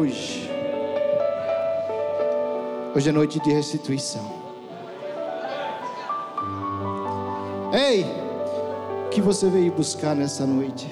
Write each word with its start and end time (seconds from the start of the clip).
hoje. 0.00 0.50
Hoje 2.96 3.08
é 3.10 3.12
noite 3.12 3.38
de 3.40 3.52
restituição. 3.52 4.40
Ei, 7.72 8.04
o 9.06 9.10
que 9.10 9.20
você 9.20 9.48
veio 9.50 9.70
buscar 9.72 10.16
nessa 10.16 10.46
noite? 10.46 10.88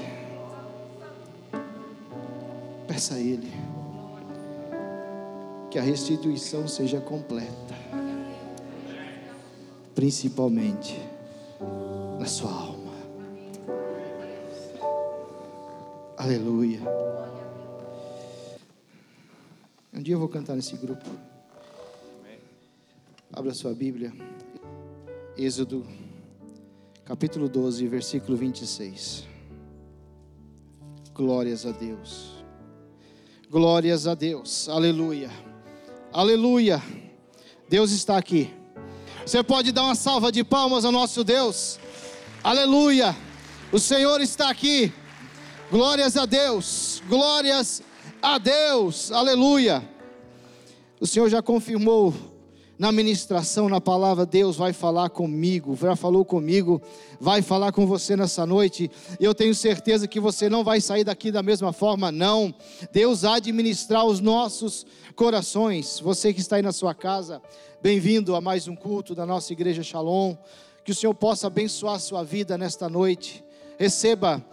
Peça 2.86 3.14
a 3.14 3.18
Ele 3.18 3.50
que 5.70 5.78
a 5.78 5.82
restituição 5.82 6.66
seja 6.68 7.00
completa, 7.00 7.74
principalmente 9.94 11.00
na 12.18 12.26
sua 12.26 12.50
alma. 12.50 12.92
Aleluia. 16.16 17.07
Dia 20.08 20.14
eu 20.14 20.20
vou 20.20 20.28
cantar 20.30 20.56
nesse 20.56 20.74
grupo. 20.74 21.04
Abra 23.30 23.52
sua 23.52 23.74
Bíblia. 23.74 24.10
Êxodo, 25.36 25.86
capítulo 27.04 27.46
12, 27.46 27.86
versículo 27.88 28.34
26. 28.34 29.26
Glórias 31.12 31.66
a 31.66 31.72
Deus. 31.72 32.42
Glórias 33.50 34.06
a 34.06 34.14
Deus. 34.14 34.66
Aleluia. 34.70 35.30
Aleluia. 36.10 36.82
Deus 37.68 37.90
está 37.90 38.16
aqui. 38.16 38.50
Você 39.26 39.42
pode 39.42 39.72
dar 39.72 39.82
uma 39.82 39.94
salva 39.94 40.32
de 40.32 40.42
palmas 40.42 40.86
ao 40.86 40.92
nosso 40.92 41.22
Deus. 41.22 41.78
Aleluia. 42.42 43.14
O 43.70 43.78
Senhor 43.78 44.22
está 44.22 44.48
aqui. 44.48 44.90
Glórias 45.70 46.16
a 46.16 46.24
Deus. 46.24 47.02
Glórias 47.06 47.82
a 48.22 48.38
Deus. 48.38 49.12
Aleluia. 49.12 49.97
O 51.00 51.06
Senhor 51.06 51.28
já 51.28 51.40
confirmou 51.40 52.12
na 52.76 52.90
ministração, 52.90 53.68
na 53.68 53.80
palavra, 53.80 54.26
Deus 54.26 54.56
vai 54.56 54.72
falar 54.72 55.10
comigo, 55.10 55.76
já 55.76 55.94
falou 55.94 56.24
comigo, 56.24 56.80
vai 57.20 57.40
falar 57.40 57.70
com 57.70 57.86
você 57.86 58.16
nessa 58.16 58.44
noite. 58.44 58.90
Eu 59.18 59.32
tenho 59.32 59.54
certeza 59.54 60.08
que 60.08 60.18
você 60.18 60.48
não 60.48 60.64
vai 60.64 60.80
sair 60.80 61.04
daqui 61.04 61.30
da 61.30 61.42
mesma 61.42 61.72
forma, 61.72 62.10
não. 62.10 62.52
Deus 62.92 63.24
há 63.24 63.38
de 63.38 63.52
ministrar 63.52 64.04
os 64.04 64.18
nossos 64.18 64.86
corações. 65.14 66.00
Você 66.00 66.32
que 66.32 66.40
está 66.40 66.56
aí 66.56 66.62
na 66.62 66.72
sua 66.72 66.94
casa, 66.94 67.40
bem-vindo 67.80 68.34
a 68.34 68.40
mais 68.40 68.66
um 68.66 68.74
culto 68.74 69.14
da 69.14 69.26
nossa 69.26 69.52
igreja 69.52 69.82
Shalom. 69.84 70.36
Que 70.84 70.92
o 70.92 70.94
Senhor 70.94 71.14
possa 71.14 71.46
abençoar 71.48 71.94
a 71.96 72.00
sua 72.00 72.24
vida 72.24 72.58
nesta 72.58 72.88
noite. 72.88 73.44
Receba 73.78 74.44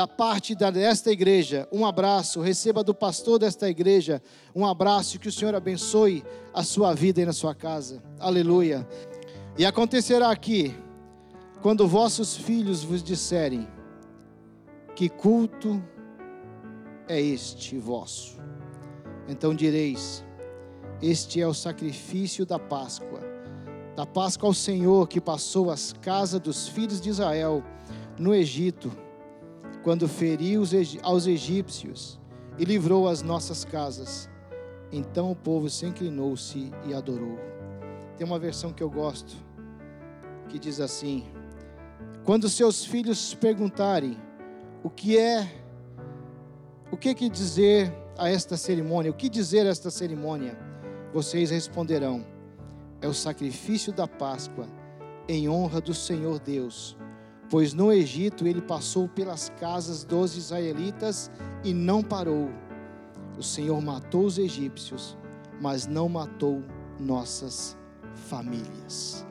da 0.00 0.08
parte 0.08 0.54
desta 0.54 1.12
igreja, 1.12 1.68
um 1.70 1.84
abraço. 1.84 2.40
Receba 2.40 2.82
do 2.82 2.94
pastor 2.94 3.38
desta 3.38 3.68
igreja 3.68 4.22
um 4.54 4.64
abraço. 4.64 5.18
Que 5.18 5.28
o 5.28 5.32
Senhor 5.32 5.54
abençoe 5.54 6.24
a 6.54 6.62
sua 6.62 6.94
vida 6.94 7.20
e 7.20 7.26
na 7.26 7.34
sua 7.34 7.54
casa. 7.54 8.02
Aleluia. 8.18 8.88
E 9.58 9.66
acontecerá 9.66 10.30
aqui, 10.30 10.74
quando 11.60 11.86
vossos 11.86 12.34
filhos 12.34 12.82
vos 12.82 13.02
disserem: 13.02 13.68
Que 14.96 15.10
culto 15.10 15.84
é 17.06 17.20
este 17.20 17.76
vosso? 17.76 18.38
Então 19.28 19.54
direis: 19.54 20.24
Este 21.02 21.42
é 21.42 21.46
o 21.46 21.52
sacrifício 21.52 22.46
da 22.46 22.58
Páscoa, 22.58 23.20
da 23.94 24.06
Páscoa 24.06 24.48
ao 24.48 24.54
Senhor 24.54 25.06
que 25.06 25.20
passou 25.20 25.70
as 25.70 25.92
casas 25.92 26.40
dos 26.40 26.68
filhos 26.68 27.02
de 27.02 27.10
Israel 27.10 27.62
no 28.18 28.34
Egito 28.34 28.90
quando 29.82 30.06
feriu 30.06 30.62
aos 31.02 31.26
egípcios 31.26 32.18
e 32.58 32.64
livrou 32.64 33.08
as 33.08 33.22
nossas 33.22 33.64
casas. 33.64 34.28
Então 34.92 35.30
o 35.30 35.36
povo 35.36 35.70
se 35.70 35.86
inclinou-se 35.86 36.70
e 36.84 36.92
adorou. 36.92 37.38
Tem 38.16 38.26
uma 38.26 38.38
versão 38.38 38.72
que 38.72 38.82
eu 38.82 38.90
gosto, 38.90 39.36
que 40.48 40.58
diz 40.58 40.80
assim: 40.80 41.24
Quando 42.24 42.48
seus 42.48 42.84
filhos 42.84 43.34
perguntarem 43.34 44.18
o 44.82 44.90
que 44.90 45.16
é, 45.16 45.48
o 46.90 46.96
que 46.96 47.14
que 47.14 47.30
dizer 47.30 47.92
a 48.18 48.28
esta 48.28 48.56
cerimônia, 48.56 49.10
o 49.10 49.14
que 49.14 49.28
dizer 49.28 49.66
a 49.66 49.70
esta 49.70 49.90
cerimônia, 49.90 50.58
vocês 51.14 51.50
responderão: 51.50 52.26
É 53.00 53.06
o 53.06 53.14
sacrifício 53.14 53.92
da 53.92 54.06
Páscoa 54.06 54.66
em 55.28 55.48
honra 55.48 55.80
do 55.80 55.94
Senhor 55.94 56.38
Deus 56.40 56.98
Pois 57.50 57.74
no 57.74 57.92
Egito 57.92 58.46
ele 58.46 58.62
passou 58.62 59.08
pelas 59.08 59.50
casas 59.58 60.04
dos 60.04 60.36
israelitas 60.36 61.28
e 61.64 61.74
não 61.74 62.00
parou. 62.00 62.48
O 63.36 63.42
Senhor 63.42 63.80
matou 63.82 64.24
os 64.24 64.38
egípcios, 64.38 65.18
mas 65.60 65.84
não 65.86 66.08
matou 66.08 66.62
nossas 67.00 67.76
famílias. 68.14 69.26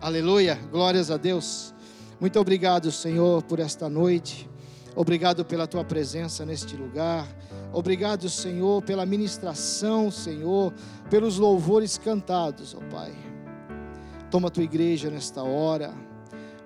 Aleluia, 0.00 0.56
glórias 0.70 1.10
a 1.10 1.16
Deus. 1.16 1.74
Muito 2.20 2.38
obrigado, 2.38 2.92
Senhor, 2.92 3.42
por 3.42 3.58
esta 3.58 3.88
noite. 3.88 4.50
Obrigado 4.94 5.42
pela 5.42 5.66
tua 5.66 5.82
presença 5.82 6.44
neste 6.44 6.76
lugar. 6.76 7.26
Obrigado, 7.72 8.28
Senhor, 8.28 8.82
pela 8.82 9.06
ministração, 9.06 10.10
Senhor, 10.10 10.74
pelos 11.08 11.38
louvores 11.38 11.96
cantados, 11.96 12.74
ó 12.74 12.80
Pai. 12.94 13.14
Toma 14.30 14.48
a 14.48 14.50
tua 14.50 14.62
igreja 14.62 15.08
nesta 15.08 15.42
hora. 15.42 16.11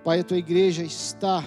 Pai, 0.07 0.21
a 0.21 0.23
tua 0.23 0.37
igreja 0.37 0.85
está 0.85 1.45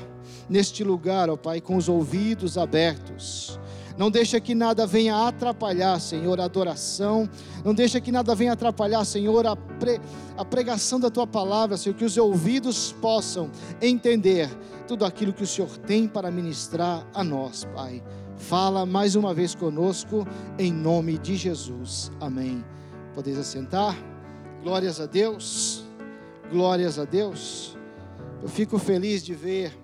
neste 0.50 0.84
lugar, 0.84 1.30
ó 1.30 1.38
Pai, 1.38 1.62
com 1.62 1.78
os 1.78 1.88
ouvidos 1.88 2.58
abertos. 2.58 3.58
Não 3.98 4.12
deixa 4.12 4.38
que 4.42 4.54
nada 4.54 4.86
venha 4.86 5.16
atrapalhar, 5.16 5.98
Senhor, 6.02 6.42
a 6.42 6.44
adoração. 6.44 7.30
Não 7.64 7.74
deixa 7.74 8.02
que 8.02 8.12
nada 8.12 8.36
venha 8.36 8.52
atrapalhar, 8.52 9.06
Senhor, 9.06 9.48
a, 9.48 9.56
pre, 9.56 10.02
a 10.36 10.44
pregação 10.44 11.00
da 11.00 11.10
tua 11.10 11.26
palavra, 11.26 11.78
Senhor, 11.78 11.96
que 11.96 12.04
os 12.04 12.18
ouvidos 12.18 12.92
possam 13.02 13.50
entender 13.82 14.50
tudo 14.86 15.06
aquilo 15.06 15.32
que 15.32 15.44
o 15.44 15.48
Senhor 15.48 15.78
tem 15.78 16.06
para 16.06 16.30
ministrar 16.30 17.08
a 17.14 17.24
nós, 17.24 17.64
Pai. 17.74 18.04
Fala 18.36 18.86
mais 18.86 19.16
uma 19.16 19.34
vez 19.34 19.56
conosco, 19.56 20.28
em 20.58 20.74
nome 20.74 21.18
de 21.18 21.38
Jesus. 21.38 22.12
Amém. 22.20 22.62
Podeis 23.16 23.40
assentar. 23.40 23.96
Glórias 24.62 25.00
a 25.00 25.06
Deus. 25.06 25.86
Glórias 26.52 27.00
a 27.00 27.06
Deus. 27.06 27.79
Eu 28.42 28.48
fico 28.48 28.80
feliz 28.80 29.22
de 29.22 29.34
ver 29.34 29.78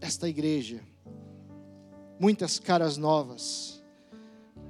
esta 0.00 0.26
igreja, 0.26 0.80
muitas 2.18 2.58
caras 2.58 2.96
novas, 2.96 3.82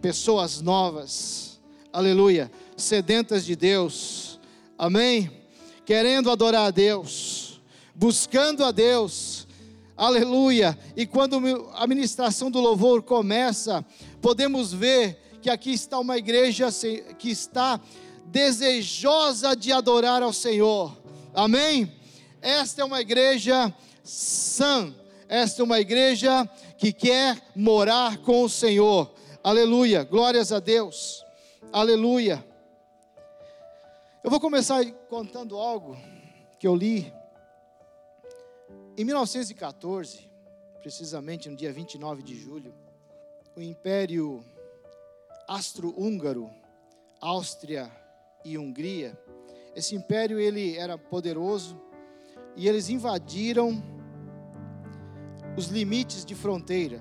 pessoas 0.03 0.61
novas, 0.61 1.61
aleluia, 1.93 2.51
sedentas 2.77 3.45
de 3.45 3.55
Deus, 3.55 4.41
amém? 4.77 5.31
Querendo 5.85 6.29
adorar 6.29 6.67
a 6.67 6.71
Deus, 6.73 7.63
buscando 7.95 8.65
a 8.65 8.73
Deus, 8.73 9.47
aleluia. 9.97 10.77
E 10.97 11.07
quando 11.07 11.39
a 11.75 11.87
ministração 11.87 12.51
do 12.51 12.61
louvor 12.61 13.03
começa, 13.05 13.87
podemos 14.21 14.73
ver 14.73 15.39
que 15.41 15.49
aqui 15.49 15.73
está 15.73 16.01
uma 16.01 16.19
igreja 16.19 16.67
que 17.17 17.31
está 17.31 17.81
desejosa 18.27 19.55
de 19.55 19.71
adorar 19.71 20.21
ao 20.21 20.33
Senhor, 20.33 21.01
amém? 21.33 21.98
Esta 22.41 22.83
é 22.83 22.85
uma 22.85 23.01
igreja 23.01 23.75
sã, 24.05 24.95
esta 25.29 25.63
é 25.63 25.65
uma 25.65 25.81
igreja 25.81 26.49
que 26.77 26.93
quer 26.93 27.37
morar 27.55 28.19
com 28.19 28.43
o 28.43 28.49
Senhor. 28.49 29.13
Aleluia, 29.43 30.05
glórias 30.05 30.53
a 30.53 30.61
Deus. 30.61 31.25
Aleluia. 31.73 32.45
Eu 34.23 34.31
vou 34.31 34.41
começar 34.41 34.85
contando 35.09 35.57
algo 35.57 35.97
que 36.59 36.67
eu 36.67 36.75
li 36.75 37.13
em 38.97 39.05
1914, 39.05 40.29
precisamente 40.81 41.49
no 41.49 41.57
dia 41.57 41.73
29 41.73 42.23
de 42.23 42.35
julho, 42.35 42.75
o 43.57 43.61
Império 43.61 44.45
Astro-Húngaro, 45.47 46.51
Áustria 47.21 47.91
e 48.45 48.59
Hungria, 48.59 49.17
esse 49.75 49.95
império 49.95 50.41
ele 50.41 50.77
era 50.77 50.99
poderoso, 50.99 51.81
e 52.59 52.67
eles 52.67 52.91
invadiram 52.91 53.81
os 55.57 55.69
limites 55.69 56.25
de 56.25 56.35
fronteira. 56.35 57.01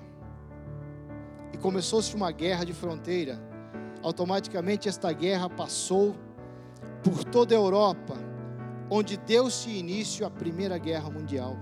E 1.52 1.58
começou-se 1.58 2.14
uma 2.14 2.30
guerra 2.30 2.64
de 2.64 2.72
fronteira. 2.72 3.36
Automaticamente 4.00 4.88
esta 4.88 5.12
guerra 5.12 5.50
passou 5.50 6.14
por 7.02 7.24
toda 7.24 7.56
a 7.56 7.58
Europa, 7.58 8.14
onde 8.88 9.16
deu-se 9.16 9.68
início 9.68 10.24
à 10.24 10.30
Primeira 10.30 10.78
Guerra 10.78 11.10
Mundial. 11.10 11.56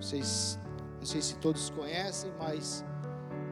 Vocês, 0.00 0.56
não 1.00 1.04
sei 1.04 1.20
se 1.20 1.36
todos 1.38 1.70
conhecem, 1.70 2.30
mas 2.38 2.84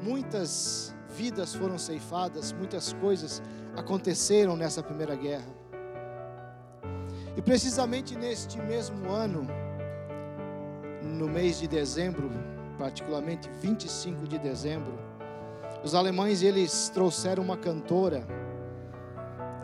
muitas 0.05 0.95
vidas 1.17 1.53
foram 1.53 1.77
ceifadas, 1.77 2.53
muitas 2.53 2.93
coisas 2.93 3.43
aconteceram 3.77 4.57
nessa 4.57 4.85
Primeira 4.85 5.17
Guerra. 5.17 5.66
E 7.37 7.43
precisamente 7.43 8.17
neste 8.17 8.59
mesmo 8.59 9.11
ano, 9.11 9.47
no 11.03 11.29
mês 11.29 11.59
de 11.61 11.69
dezembro, 11.69 12.31
particularmente 12.79 13.49
25 13.61 14.27
de 14.27 14.39
dezembro, 14.39 15.07
Os 15.85 15.95
alemães 15.95 16.43
eles 16.43 16.89
trouxeram 16.89 17.45
uma 17.45 17.57
cantora 17.57 18.27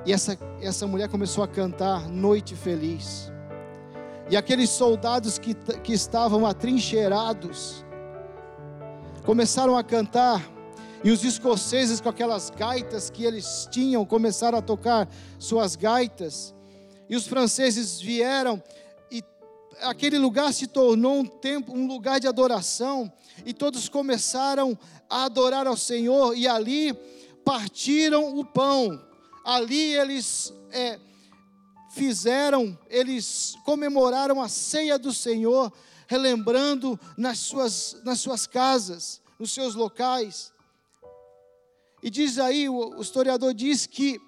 e 0.05 0.13
essa, 0.13 0.37
essa 0.61 0.87
mulher 0.87 1.09
começou 1.09 1.45
a 1.45 1.49
cantar 1.49 2.09
Noite 2.09 2.57
Feliz. 2.57 3.33
E 4.29 4.37
aqueles 4.37 4.71
soldados 4.71 5.39
que, 5.39 5.55
que 5.55 5.93
estavam 5.93 6.45
atrincheirados 6.45 7.85
começaram 9.25 9.77
a 9.77 9.85
cantar. 9.85 10.43
E 11.05 11.11
os 11.11 11.25
escoceses, 11.25 12.01
com 12.01 12.09
aquelas 12.09 12.51
gaitas 12.51 13.11
que 13.11 13.25
eles 13.25 13.69
tinham, 13.71 14.05
começaram 14.05 14.59
a 14.59 14.63
tocar 14.63 15.09
suas 15.39 15.77
gaitas. 15.77 16.55
E 17.13 17.15
os 17.15 17.27
franceses 17.27 18.01
vieram 18.01 18.63
e 19.11 19.23
aquele 19.83 20.17
lugar 20.17 20.51
se 20.55 20.67
tornou 20.67 21.19
um 21.19 21.27
tempo, 21.27 21.77
um 21.77 21.87
lugar 21.87 22.19
de 22.19 22.27
adoração. 22.27 23.13
E 23.45 23.53
todos 23.53 23.87
começaram 23.87 24.79
a 25.11 25.25
adorar 25.25 25.67
ao 25.67 25.77
Senhor. 25.77 26.35
E 26.35 26.49
ali 26.49 26.95
partiram 27.45 28.39
o 28.39 28.43
pão 28.43 28.99
ali 29.45 29.95
eles 29.95 30.55
é, 30.71 30.99
fizeram, 31.91 32.79
eles 32.89 33.57
comemoraram 33.63 34.41
a 34.41 34.49
ceia 34.49 34.99
do 34.99 35.13
Senhor, 35.13 35.71
relembrando 36.07 36.99
nas 37.19 37.41
suas, 37.41 38.01
nas 38.07 38.21
suas 38.21 38.47
casas, 38.47 39.21
nos 39.39 39.53
seus 39.53 39.75
locais. 39.75 40.51
E 42.03 42.09
diz 42.09 42.39
aí, 42.39 42.71
o, 42.71 42.97
o 42.97 43.03
historiador 43.03 43.53
diz 43.53 43.85
que 43.85 44.19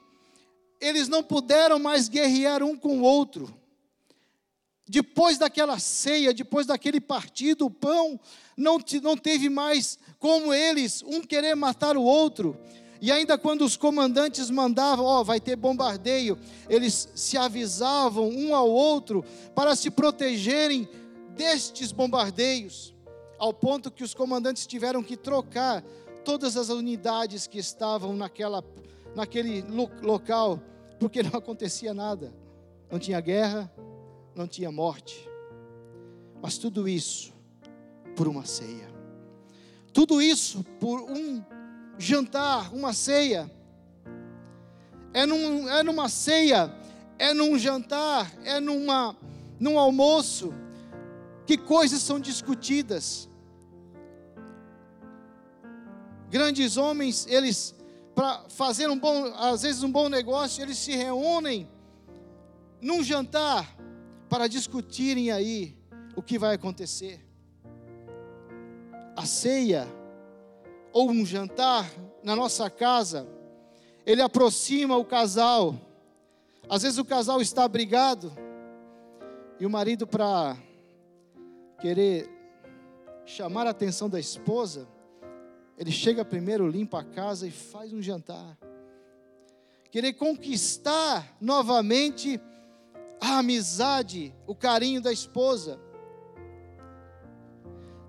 eles 0.86 1.08
não 1.08 1.22
puderam 1.22 1.78
mais 1.78 2.08
guerrear 2.08 2.62
um 2.62 2.76
com 2.76 2.98
o 2.98 3.02
outro. 3.02 3.52
Depois 4.86 5.38
daquela 5.38 5.78
ceia, 5.78 6.34
depois 6.34 6.66
daquele 6.66 7.00
partido, 7.00 7.66
o 7.66 7.70
pão 7.70 8.20
não, 8.56 8.78
não 9.02 9.16
teve 9.16 9.48
mais 9.48 9.98
como 10.18 10.52
eles, 10.52 11.02
um 11.06 11.22
querer 11.22 11.54
matar 11.54 11.96
o 11.96 12.02
outro. 12.02 12.56
E 13.00 13.10
ainda 13.10 13.38
quando 13.38 13.62
os 13.64 13.76
comandantes 13.76 14.50
mandavam, 14.50 15.04
ó, 15.04 15.20
oh, 15.20 15.24
vai 15.24 15.40
ter 15.40 15.56
bombardeio, 15.56 16.38
eles 16.68 17.08
se 17.14 17.36
avisavam 17.36 18.28
um 18.28 18.54
ao 18.54 18.70
outro 18.70 19.24
para 19.54 19.74
se 19.74 19.90
protegerem 19.90 20.88
destes 21.34 21.90
bombardeios, 21.90 22.94
ao 23.38 23.52
ponto 23.52 23.90
que 23.90 24.04
os 24.04 24.14
comandantes 24.14 24.66
tiveram 24.66 25.02
que 25.02 25.16
trocar 25.16 25.82
todas 26.24 26.56
as 26.56 26.68
unidades 26.68 27.46
que 27.46 27.58
estavam 27.58 28.14
naquela, 28.14 28.62
naquele 29.14 29.62
local, 30.02 30.60
porque 30.98 31.22
não 31.22 31.38
acontecia 31.38 31.92
nada, 31.92 32.32
não 32.90 32.98
tinha 32.98 33.20
guerra, 33.20 33.72
não 34.34 34.46
tinha 34.46 34.70
morte, 34.70 35.28
mas 36.42 36.58
tudo 36.58 36.88
isso 36.88 37.32
por 38.16 38.28
uma 38.28 38.44
ceia, 38.44 38.88
tudo 39.92 40.20
isso 40.20 40.64
por 40.78 41.00
um 41.00 41.42
jantar, 41.98 42.72
uma 42.74 42.92
ceia. 42.92 43.50
É, 45.12 45.24
num, 45.26 45.68
é 45.68 45.82
numa 45.82 46.08
ceia, 46.08 46.74
é 47.18 47.32
num 47.32 47.56
jantar, 47.56 48.32
é 48.44 48.58
numa, 48.58 49.16
num 49.60 49.78
almoço, 49.78 50.52
que 51.46 51.56
coisas 51.56 52.02
são 52.02 52.18
discutidas. 52.18 53.28
Grandes 56.30 56.76
homens, 56.76 57.26
eles, 57.28 57.73
para 58.14 58.44
fazer 58.48 58.88
um 58.88 58.98
bom, 58.98 59.32
às 59.34 59.62
vezes 59.62 59.82
um 59.82 59.90
bom 59.90 60.08
negócio, 60.08 60.62
eles 60.62 60.78
se 60.78 60.94
reúnem 60.94 61.68
num 62.80 63.02
jantar 63.02 63.76
para 64.28 64.46
discutirem 64.46 65.30
aí 65.30 65.76
o 66.16 66.22
que 66.22 66.38
vai 66.38 66.54
acontecer. 66.54 67.20
A 69.16 69.26
ceia 69.26 69.86
ou 70.92 71.10
um 71.10 71.26
jantar 71.26 71.90
na 72.22 72.36
nossa 72.36 72.70
casa, 72.70 73.26
ele 74.06 74.22
aproxima 74.22 74.96
o 74.96 75.04
casal. 75.04 75.74
Às 76.68 76.82
vezes 76.82 76.98
o 76.98 77.04
casal 77.04 77.40
está 77.40 77.66
brigado 77.66 78.32
e 79.58 79.66
o 79.66 79.70
marido, 79.70 80.06
para 80.06 80.56
querer 81.80 82.28
chamar 83.24 83.66
a 83.66 83.70
atenção 83.70 84.08
da 84.08 84.18
esposa, 84.18 84.88
ele 85.76 85.90
chega 85.90 86.24
primeiro, 86.24 86.68
limpa 86.68 87.00
a 87.00 87.04
casa 87.04 87.46
e 87.46 87.50
faz 87.50 87.92
um 87.92 88.00
jantar. 88.00 88.56
Querer 89.90 90.12
conquistar 90.14 91.36
novamente 91.40 92.40
a 93.20 93.38
amizade, 93.38 94.34
o 94.46 94.54
carinho 94.54 95.00
da 95.00 95.12
esposa. 95.12 95.78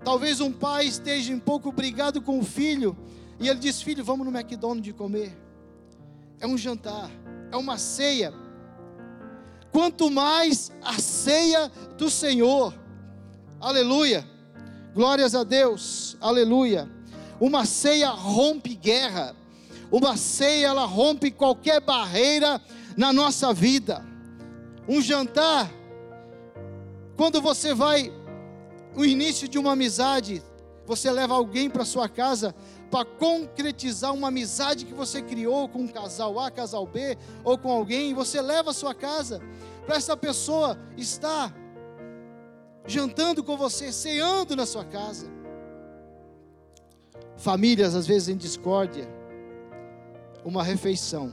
Talvez 0.04 0.40
um 0.40 0.52
pai 0.52 0.86
esteja 0.86 1.32
um 1.32 1.40
pouco 1.40 1.72
brigado 1.72 2.22
com 2.22 2.38
o 2.38 2.44
filho 2.44 2.96
e 3.40 3.48
ele 3.48 3.58
diz: 3.58 3.82
Filho, 3.82 4.04
vamos 4.04 4.26
no 4.26 4.36
McDonald's 4.36 4.94
comer. 4.94 5.36
É 6.38 6.46
um 6.46 6.56
jantar, 6.56 7.10
é 7.50 7.56
uma 7.56 7.78
ceia. 7.78 8.32
Quanto 9.72 10.10
mais 10.10 10.70
a 10.82 10.94
ceia 10.94 11.68
do 11.98 12.08
Senhor, 12.08 12.72
aleluia, 13.60 14.26
glórias 14.94 15.34
a 15.34 15.44
Deus, 15.44 16.16
aleluia. 16.20 16.95
Uma 17.40 17.64
ceia 17.64 18.10
rompe 18.10 18.74
guerra, 18.74 19.34
uma 19.90 20.16
ceia 20.16 20.68
ela 20.68 20.84
rompe 20.84 21.30
qualquer 21.30 21.80
barreira 21.80 22.60
na 22.96 23.12
nossa 23.12 23.52
vida. 23.52 24.04
Um 24.88 25.00
jantar, 25.00 25.70
quando 27.16 27.40
você 27.40 27.74
vai 27.74 28.12
o 28.96 29.04
início 29.04 29.46
de 29.46 29.58
uma 29.58 29.72
amizade. 29.72 30.42
Você 30.86 31.10
leva 31.10 31.34
alguém 31.34 31.68
para 31.68 31.84
sua 31.84 32.08
casa 32.08 32.54
para 32.90 33.04
concretizar 33.04 34.14
uma 34.14 34.28
amizade 34.28 34.86
que 34.86 34.94
você 34.94 35.20
criou 35.20 35.68
com 35.68 35.80
um 35.80 35.88
casal 35.88 36.38
A, 36.38 36.50
casal 36.50 36.86
B, 36.86 37.18
ou 37.44 37.58
com 37.58 37.70
alguém, 37.70 38.14
você 38.14 38.40
leva 38.40 38.70
a 38.70 38.74
sua 38.74 38.94
casa 38.94 39.42
para 39.84 39.96
essa 39.96 40.16
pessoa 40.16 40.78
estar 40.96 41.52
jantando 42.86 43.42
com 43.44 43.56
você, 43.56 43.92
ceando 43.92 44.56
na 44.56 44.64
sua 44.64 44.84
casa. 44.84 45.26
Famílias 47.36 47.94
às 47.94 48.06
vezes 48.06 48.28
em 48.28 48.36
discórdia. 48.36 49.06
Uma 50.44 50.62
refeição. 50.62 51.32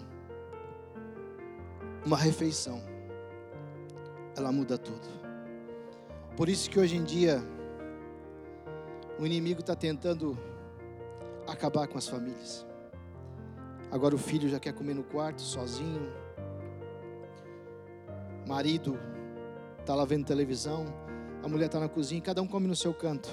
Uma 2.06 2.18
refeição. 2.18 2.82
Ela 4.36 4.52
muda 4.52 4.78
tudo. 4.78 5.08
Por 6.36 6.50
isso 6.50 6.70
que 6.70 6.80
hoje 6.80 6.98
em 6.98 7.04
dia 7.04 7.42
o 9.20 9.26
inimigo 9.26 9.62
está 9.62 9.76
tentando 9.76 10.38
acabar 11.48 11.88
com 11.88 11.98
as 11.98 12.08
famílias. 12.08 12.66
Agora 13.92 14.16
o 14.16 14.18
filho 14.18 14.50
já 14.50 14.60
quer 14.60 14.74
comer 14.74 14.96
no 14.96 15.04
quarto, 15.04 15.42
sozinho. 15.42 16.12
Marido 18.48 19.00
está 19.80 19.94
lá 19.94 20.04
vendo 20.04 20.26
televisão. 20.26 20.86
A 21.44 21.48
mulher 21.48 21.68
está 21.68 21.80
na 21.80 21.88
cozinha, 21.88 22.22
cada 22.22 22.42
um 22.42 22.48
come 22.48 22.68
no 22.68 22.76
seu 22.76 22.94
canto. 22.94 23.30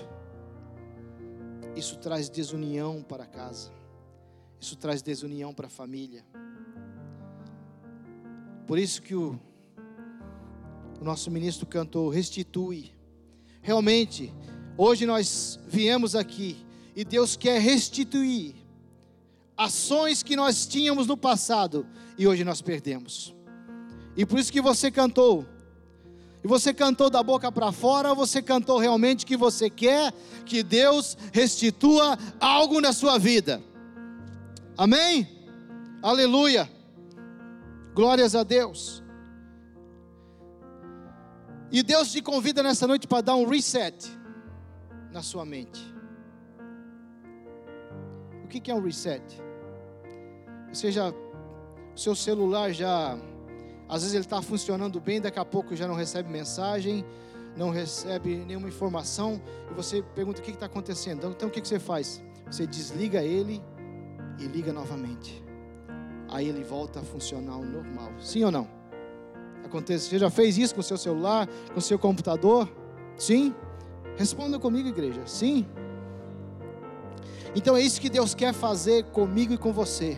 Isso 1.80 1.98
traz 1.98 2.28
desunião 2.28 3.02
para 3.02 3.24
a 3.24 3.26
casa. 3.26 3.72
Isso 4.60 4.76
traz 4.76 5.02
desunião 5.02 5.52
para 5.52 5.66
a 5.66 5.70
família. 5.70 6.24
Por 8.66 8.78
isso 8.78 9.02
que 9.02 9.16
o, 9.16 9.36
o 11.00 11.04
nosso 11.04 11.30
ministro 11.30 11.66
cantou: 11.66 12.08
restitui. 12.08 12.92
Realmente, 13.62 14.32
Hoje 14.82 15.04
nós 15.04 15.60
viemos 15.68 16.14
aqui 16.14 16.56
e 16.96 17.04
Deus 17.04 17.36
quer 17.36 17.60
restituir 17.60 18.54
ações 19.54 20.22
que 20.22 20.34
nós 20.34 20.66
tínhamos 20.66 21.06
no 21.06 21.18
passado 21.18 21.86
e 22.16 22.26
hoje 22.26 22.44
nós 22.44 22.62
perdemos. 22.62 23.34
E 24.16 24.24
por 24.24 24.38
isso 24.38 24.50
que 24.50 24.62
você 24.62 24.90
cantou. 24.90 25.46
E 26.42 26.48
você 26.48 26.72
cantou 26.72 27.10
da 27.10 27.22
boca 27.22 27.52
para 27.52 27.70
fora, 27.70 28.10
ou 28.10 28.16
você 28.16 28.40
cantou 28.40 28.78
realmente 28.78 29.26
que 29.26 29.36
você 29.36 29.68
quer 29.68 30.12
que 30.46 30.62
Deus 30.62 31.16
restitua 31.32 32.16
algo 32.40 32.80
na 32.80 32.92
sua 32.92 33.18
vida. 33.18 33.62
Amém? 34.76 35.28
Aleluia. 36.02 36.70
Glórias 37.94 38.34
a 38.34 38.42
Deus. 38.42 39.02
E 41.70 41.82
Deus 41.82 42.10
te 42.10 42.22
convida 42.22 42.62
nessa 42.62 42.86
noite 42.86 43.06
para 43.06 43.20
dar 43.20 43.36
um 43.36 43.46
reset 43.46 44.10
na 45.12 45.22
sua 45.22 45.44
mente. 45.44 45.80
O 48.44 48.48
que 48.48 48.70
é 48.70 48.74
um 48.74 48.80
reset? 48.80 49.22
Você 50.72 50.90
já, 50.90 51.10
o 51.10 51.98
seu 51.98 52.14
celular 52.14 52.72
já, 52.72 53.16
às 53.90 54.02
vezes 54.02 54.14
ele 54.14 54.24
está 54.24 54.40
funcionando 54.40 55.00
bem, 55.00 55.20
daqui 55.20 55.40
a 55.40 55.44
pouco 55.44 55.74
já 55.74 55.88
não 55.88 55.96
recebe 55.96 56.30
mensagem, 56.30 57.04
não 57.56 57.70
recebe 57.70 58.36
nenhuma 58.36 58.68
informação, 58.68 59.42
e 59.68 59.74
você 59.74 60.00
pergunta 60.14 60.40
o 60.40 60.44
que 60.44 60.52
está 60.52 60.66
acontecendo. 60.66 61.26
Então 61.26 61.48
o 61.48 61.50
que, 61.50 61.60
que 61.60 61.66
você 61.66 61.80
faz? 61.80 62.22
Você 62.48 62.68
desliga 62.68 63.20
ele 63.20 63.60
e 64.38 64.46
liga 64.46 64.72
novamente. 64.72 65.44
Aí 66.28 66.48
ele 66.48 66.62
volta 66.62 67.00
a 67.00 67.02
funcionar 67.02 67.54
ao 67.54 67.64
normal. 67.64 68.12
Sim 68.20 68.44
ou 68.44 68.52
não? 68.52 68.68
Acontece. 69.64 70.08
Você 70.08 70.20
já 70.20 70.30
fez 70.30 70.56
isso 70.56 70.72
com 70.72 70.80
o 70.80 70.84
seu 70.84 70.96
celular, 70.96 71.48
com 71.72 71.80
o 71.80 71.82
seu 71.82 71.98
computador? 71.98 72.70
Sim? 73.16 73.52
Responda 74.16 74.56
comigo, 74.56 74.88
igreja. 74.88 75.26
Sim. 75.26 75.66
Então 77.56 77.76
é 77.76 77.82
isso 77.82 78.00
que 78.00 78.08
Deus 78.08 78.34
quer 78.34 78.54
fazer 78.54 79.06
comigo 79.06 79.52
e 79.52 79.58
com 79.58 79.72
você. 79.72 80.16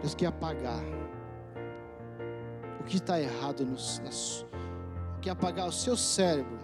Deus 0.00 0.14
quer 0.14 0.26
apagar 0.26 0.95
que 2.86 2.96
está 2.96 3.20
errado 3.20 3.64
nos, 3.64 4.00
nas, 4.04 4.44
quer 5.20 5.30
apagar 5.30 5.66
o 5.68 5.72
seu 5.72 5.96
cérebro 5.96 6.56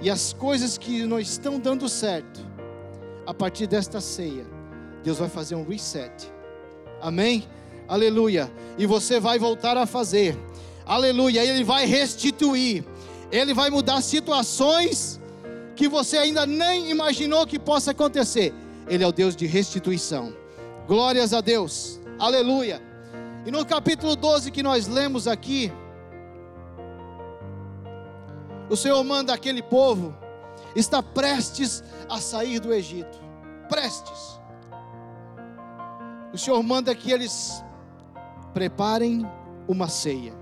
e 0.00 0.10
as 0.10 0.32
coisas 0.32 0.76
que 0.76 1.04
não 1.04 1.18
estão 1.18 1.58
dando 1.58 1.88
certo. 1.88 2.40
A 3.26 3.34
partir 3.34 3.66
desta 3.66 4.00
ceia, 4.00 4.46
Deus 5.02 5.18
vai 5.18 5.28
fazer 5.28 5.56
um 5.56 5.66
reset. 5.66 6.30
Amém? 7.00 7.48
Aleluia. 7.88 8.50
E 8.78 8.86
você 8.86 9.18
vai 9.18 9.38
voltar 9.38 9.76
a 9.76 9.86
fazer. 9.86 10.38
Aleluia. 10.84 11.44
Ele 11.44 11.64
vai 11.64 11.86
restituir. 11.86 12.84
Ele 13.32 13.52
vai 13.52 13.70
mudar 13.70 14.00
situações 14.00 15.20
que 15.74 15.88
você 15.88 16.18
ainda 16.18 16.46
nem 16.46 16.90
imaginou 16.90 17.46
que 17.46 17.58
possa 17.58 17.90
acontecer. 17.90 18.54
Ele 18.88 19.02
é 19.02 19.06
o 19.06 19.12
Deus 19.12 19.34
de 19.34 19.46
restituição. 19.46 20.32
Glórias 20.86 21.32
a 21.32 21.40
Deus. 21.40 22.00
Aleluia. 22.18 22.80
E 23.46 23.50
no 23.52 23.64
capítulo 23.64 24.16
12 24.16 24.50
que 24.50 24.60
nós 24.60 24.88
lemos 24.88 25.28
aqui, 25.28 25.72
o 28.68 28.76
Senhor 28.76 29.02
manda 29.04 29.32
aquele 29.32 29.62
povo 29.62 30.12
está 30.74 31.00
prestes 31.00 31.84
a 32.08 32.20
sair 32.20 32.58
do 32.58 32.74
Egito. 32.74 33.16
Prestes. 33.68 34.40
O 36.32 36.38
Senhor 36.38 36.60
manda 36.64 36.92
que 36.92 37.12
eles 37.12 37.64
preparem 38.52 39.24
uma 39.68 39.88
ceia. 39.88 40.32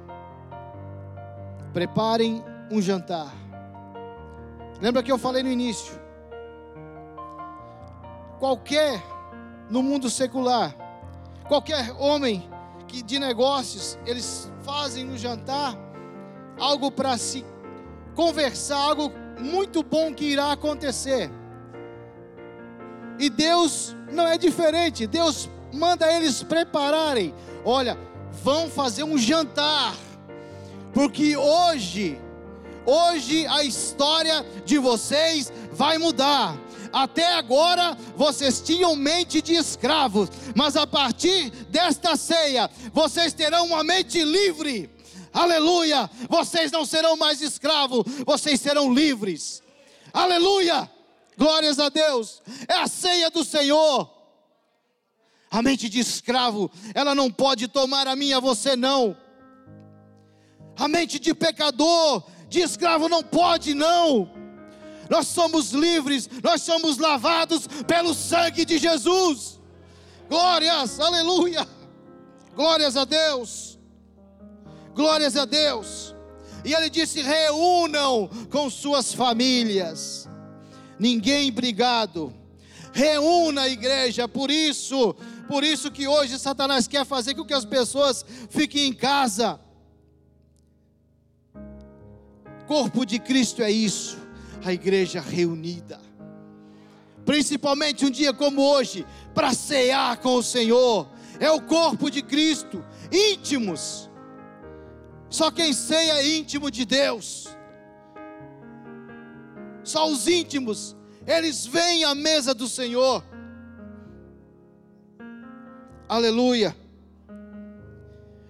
Preparem 1.75 2.42
um 2.70 2.80
jantar. 2.80 3.32
Lembra 4.80 5.02
que 5.02 5.12
eu 5.12 5.18
falei 5.18 5.42
no 5.42 5.50
início? 5.50 6.00
Qualquer 8.38 9.02
no 9.68 9.82
mundo 9.82 10.08
secular, 10.08 10.75
qualquer 11.46 11.92
homem 11.99 12.49
que 12.94 13.02
de 13.02 13.18
negócios, 13.18 13.98
eles 14.06 14.48
fazem 14.62 15.04
no 15.04 15.18
jantar 15.18 15.76
algo 16.56 16.92
para 16.92 17.18
se 17.18 17.44
conversar, 18.14 18.76
algo 18.76 19.10
muito 19.40 19.82
bom 19.82 20.14
que 20.14 20.24
irá 20.26 20.52
acontecer. 20.52 21.28
E 23.18 23.28
Deus 23.28 23.96
não 24.12 24.28
é 24.28 24.38
diferente. 24.38 25.08
Deus 25.08 25.50
manda 25.72 26.12
eles 26.12 26.44
prepararem. 26.44 27.34
Olha, 27.64 27.98
vão 28.44 28.70
fazer 28.70 29.02
um 29.02 29.18
jantar. 29.18 29.96
Porque 30.92 31.36
hoje 31.36 32.20
Hoje 32.86 33.46
a 33.46 33.64
história 33.64 34.44
de 34.66 34.76
vocês 34.76 35.50
vai 35.72 35.96
mudar. 35.96 36.54
Até 36.94 37.34
agora 37.34 37.98
vocês 38.16 38.60
tinham 38.60 38.94
mente 38.94 39.42
de 39.42 39.52
escravos, 39.52 40.28
mas 40.54 40.76
a 40.76 40.86
partir 40.86 41.50
desta 41.68 42.14
ceia 42.14 42.70
vocês 42.92 43.32
terão 43.32 43.66
uma 43.66 43.82
mente 43.82 44.22
livre. 44.22 44.88
Aleluia! 45.32 46.08
Vocês 46.28 46.70
não 46.70 46.86
serão 46.86 47.16
mais 47.16 47.42
escravos, 47.42 48.04
vocês 48.24 48.60
serão 48.60 48.94
livres. 48.94 49.60
Aleluia! 50.12 50.88
Glórias 51.36 51.80
a 51.80 51.88
Deus. 51.88 52.40
É 52.68 52.74
a 52.74 52.86
ceia 52.86 53.28
do 53.28 53.42
Senhor. 53.42 54.08
A 55.50 55.60
mente 55.62 55.88
de 55.88 55.98
escravo, 55.98 56.70
ela 56.94 57.12
não 57.12 57.28
pode 57.28 57.66
tomar 57.66 58.06
a 58.06 58.14
minha, 58.14 58.40
você 58.40 58.76
não. 58.76 59.16
A 60.76 60.86
mente 60.86 61.18
de 61.18 61.34
pecador, 61.34 62.22
de 62.48 62.60
escravo 62.60 63.08
não 63.08 63.24
pode, 63.24 63.74
não. 63.74 64.30
Nós 65.08 65.28
somos 65.28 65.70
livres, 65.73 66.28
nós 66.42 66.62
somos 66.62 66.99
lavados 66.99 67.66
pelo 67.87 68.14
sangue 68.14 68.64
de 68.64 68.78
Jesus. 68.78 69.61
Glórias, 70.28 70.99
aleluia. 71.00 71.66
Glórias 72.54 72.96
a 72.96 73.04
Deus. 73.04 73.78
Glórias 74.94 75.37
a 75.37 75.44
Deus. 75.44 76.14
E 76.64 76.73
ele 76.73 76.88
disse: 76.88 77.20
reúnam 77.20 78.28
com 78.50 78.70
suas 78.70 79.12
famílias. 79.12 80.28
Ninguém 80.99 81.52
brigado. 81.52 82.32
Reúna 82.92 83.62
a 83.62 83.68
igreja, 83.68 84.28
por 84.28 84.52
isso, 84.52 85.14
por 85.49 85.64
isso 85.64 85.90
que 85.90 86.06
hoje 86.06 86.38
Satanás 86.38 86.87
quer 86.87 87.04
fazer 87.04 87.34
com 87.34 87.44
que 87.44 87.52
as 87.52 87.64
pessoas 87.64 88.25
fiquem 88.49 88.87
em 88.87 88.92
casa 88.92 89.58
Corpo 92.66 93.04
de 93.04 93.18
Cristo 93.18 93.62
é 93.62 93.70
isso, 93.70 94.16
a 94.64 94.73
igreja 94.73 95.21
reunida. 95.21 96.00
Principalmente 97.25 98.04
um 98.04 98.11
dia 98.11 98.33
como 98.33 98.62
hoje, 98.62 99.06
para 99.35 99.52
cear 99.52 100.16
com 100.18 100.37
o 100.37 100.42
Senhor, 100.42 101.09
é 101.38 101.50
o 101.50 101.61
corpo 101.61 102.11
de 102.11 102.23
Cristo, 102.23 102.85
íntimos. 103.12 104.11
Só 105.28 105.50
quem 105.50 105.73
ceia 105.73 106.14
é 106.14 106.28
íntimo 106.37 106.71
de 106.71 106.85
Deus. 106.85 107.49
Só 109.83 110.09
os 110.09 110.26
íntimos, 110.28 110.97
eles 111.26 111.66
vêm 111.66 112.04
à 112.04 112.14
mesa 112.14 112.54
do 112.54 112.68
Senhor. 112.68 113.25
Aleluia. 116.09 116.76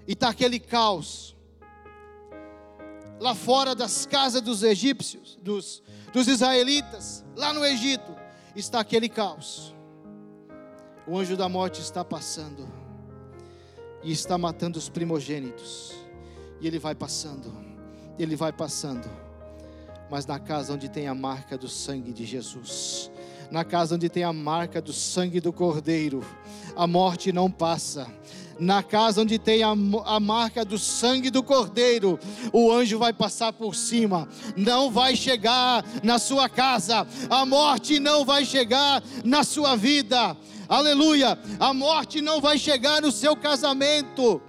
E 0.06 0.12
está 0.12 0.28
aquele 0.28 0.60
caos 0.60 1.34
lá 3.20 3.34
fora 3.34 3.74
das 3.74 4.04
casas 4.06 4.42
dos 4.42 4.62
egípcios, 4.62 5.38
dos, 5.42 5.82
dos 6.14 6.28
israelitas, 6.28 7.24
lá 7.34 7.52
no 7.52 7.66
Egito, 7.66 8.14
está 8.54 8.78
aquele 8.78 9.08
caos. 9.08 9.74
O 11.08 11.18
anjo 11.18 11.36
da 11.36 11.48
morte 11.48 11.80
está 11.80 12.04
passando 12.04 12.68
e 14.00 14.12
está 14.12 14.38
matando 14.38 14.78
os 14.78 14.88
primogênitos. 14.88 15.92
E 16.60 16.68
ele 16.68 16.78
vai 16.78 16.94
passando, 16.94 17.52
ele 18.16 18.36
vai 18.36 18.52
passando. 18.52 19.10
Mas 20.08 20.24
na 20.24 20.38
casa 20.38 20.74
onde 20.74 20.88
tem 20.88 21.08
a 21.08 21.14
marca 21.16 21.58
do 21.58 21.68
sangue 21.68 22.12
de 22.12 22.24
Jesus, 22.24 23.10
na 23.50 23.64
casa 23.64 23.96
onde 23.96 24.08
tem 24.08 24.22
a 24.22 24.32
marca 24.32 24.80
do 24.80 24.92
sangue 24.92 25.40
do 25.40 25.52
Cordeiro, 25.52 26.24
a 26.76 26.86
morte 26.86 27.32
não 27.32 27.50
passa, 27.50 28.06
na 28.58 28.82
casa 28.82 29.22
onde 29.22 29.38
tem 29.38 29.62
a, 29.62 29.70
a, 29.70 30.20
marca 30.20 30.64
do 30.64 30.78
sangue 30.78 31.30
do 31.30 31.42
cordeiro, 31.42 32.18
o 32.52 32.72
anjo 32.72 32.98
vai 32.98 33.12
passar 33.12 33.52
por 33.52 33.74
cima, 33.74 34.28
não 34.56 34.90
vai 34.90 35.16
chegar 35.16 35.84
na 36.02 36.18
sua 36.18 36.48
casa, 36.48 37.06
a 37.28 37.44
morte 37.44 37.98
não 37.98 38.24
vai 38.24 38.44
chegar 38.44 39.02
na 39.24 39.44
sua 39.44 39.76
vida, 39.76 40.36
aleluia, 40.68 41.38
a 41.58 41.72
morte 41.72 42.20
não 42.20 42.40
vai 42.40 42.58
chegar 42.58 43.02
no 43.02 43.12
seu 43.12 43.36
casamento. 43.36 44.40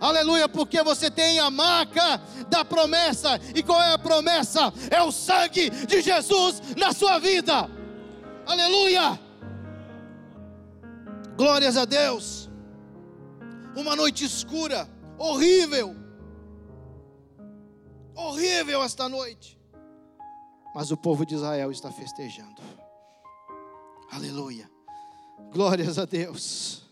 Aleluia, 0.00 0.48
porque 0.48 0.80
você 0.80 1.10
tem 1.10 1.40
a 1.40 1.50
marca 1.50 2.20
da 2.48 2.64
promessa. 2.64 3.40
E 3.52 3.64
qual 3.64 3.82
é 3.82 3.92
a 3.92 3.98
promessa? 3.98 4.72
É 4.92 5.02
o 5.02 5.10
sangue 5.10 5.70
de 5.70 6.00
Jesus 6.00 6.62
na 6.76 6.92
sua 6.92 7.18
vida. 7.18 7.68
Aleluia! 8.46 9.18
Glórias 11.36 11.76
a 11.76 11.84
Deus 11.84 12.47
uma 13.76 13.94
noite 13.94 14.24
escura, 14.24 14.88
horrível, 15.18 15.94
horrível 18.14 18.82
esta 18.82 19.08
noite. 19.08 19.58
Mas 20.74 20.90
o 20.90 20.96
povo 20.96 21.24
de 21.24 21.34
Israel 21.34 21.70
está 21.70 21.90
festejando. 21.90 22.60
Aleluia. 24.10 24.70
Glórias 25.52 25.98
a 25.98 26.04
Deus. 26.04 26.82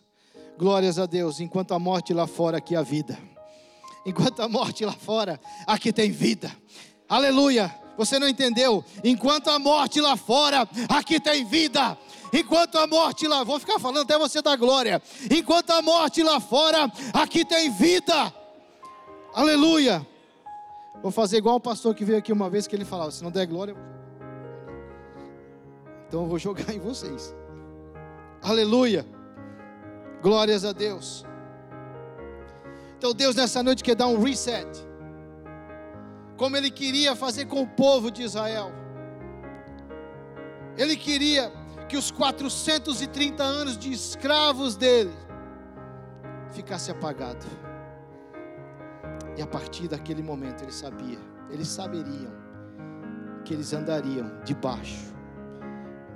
Glórias 0.58 0.98
a 0.98 1.06
Deus. 1.06 1.40
Enquanto 1.40 1.72
a 1.72 1.78
morte 1.78 2.14
lá 2.14 2.26
fora, 2.26 2.58
aqui 2.58 2.74
a 2.74 2.82
vida. 2.82 3.18
Enquanto 4.04 4.40
a 4.40 4.48
morte 4.48 4.84
lá 4.84 4.92
fora, 4.92 5.40
aqui 5.66 5.92
tem 5.92 6.10
vida. 6.10 6.50
Aleluia. 7.08 7.74
Você 7.96 8.18
não 8.18 8.28
entendeu? 8.28 8.84
Enquanto 9.02 9.48
a 9.48 9.58
morte 9.58 10.00
lá 10.00 10.16
fora, 10.16 10.68
aqui 10.88 11.18
tem 11.18 11.44
vida. 11.44 11.98
Enquanto 12.32 12.78
a 12.78 12.86
morte 12.86 13.26
lá, 13.26 13.44
vou 13.44 13.58
ficar 13.58 13.78
falando 13.78 14.02
até 14.02 14.18
você 14.18 14.42
dar 14.42 14.56
glória. 14.56 15.00
Enquanto 15.30 15.70
a 15.70 15.82
morte 15.82 16.22
lá 16.22 16.40
fora, 16.40 16.90
aqui 17.12 17.44
tem 17.44 17.70
vida. 17.70 18.32
Aleluia. 19.34 20.06
Vou 21.02 21.12
fazer 21.12 21.36
igual 21.38 21.56
o 21.56 21.60
pastor 21.60 21.94
que 21.94 22.04
veio 22.04 22.18
aqui 22.18 22.32
uma 22.32 22.48
vez 22.48 22.66
que 22.66 22.74
ele 22.74 22.84
falava: 22.84 23.10
se 23.10 23.22
não 23.22 23.30
der 23.30 23.46
glória, 23.46 23.76
então 26.08 26.22
eu 26.22 26.26
vou 26.26 26.38
jogar 26.38 26.72
em 26.72 26.78
vocês. 26.78 27.34
Aleluia. 28.42 29.06
Glórias 30.22 30.64
a 30.64 30.72
Deus. 30.72 31.24
Então 32.96 33.12
Deus 33.12 33.36
nessa 33.36 33.62
noite 33.62 33.84
quer 33.84 33.94
dar 33.94 34.06
um 34.06 34.22
reset. 34.22 34.66
Como 36.36 36.56
ele 36.56 36.70
queria 36.70 37.14
fazer 37.14 37.46
com 37.46 37.62
o 37.62 37.66
povo 37.66 38.10
de 38.10 38.22
Israel. 38.22 38.72
Ele 40.76 40.96
queria 40.96 41.52
que 41.88 41.96
os 41.96 42.10
430 42.10 43.42
anos 43.42 43.78
de 43.78 43.92
escravos 43.92 44.76
dele 44.76 45.14
ficasse 46.50 46.90
apagado. 46.90 47.46
E 49.36 49.42
a 49.42 49.46
partir 49.46 49.86
daquele 49.88 50.22
momento 50.22 50.62
ele 50.62 50.72
sabia, 50.72 51.18
eles 51.50 51.68
saberiam 51.68 52.32
que 53.44 53.54
eles 53.54 53.72
andariam 53.72 54.32
debaixo 54.44 55.14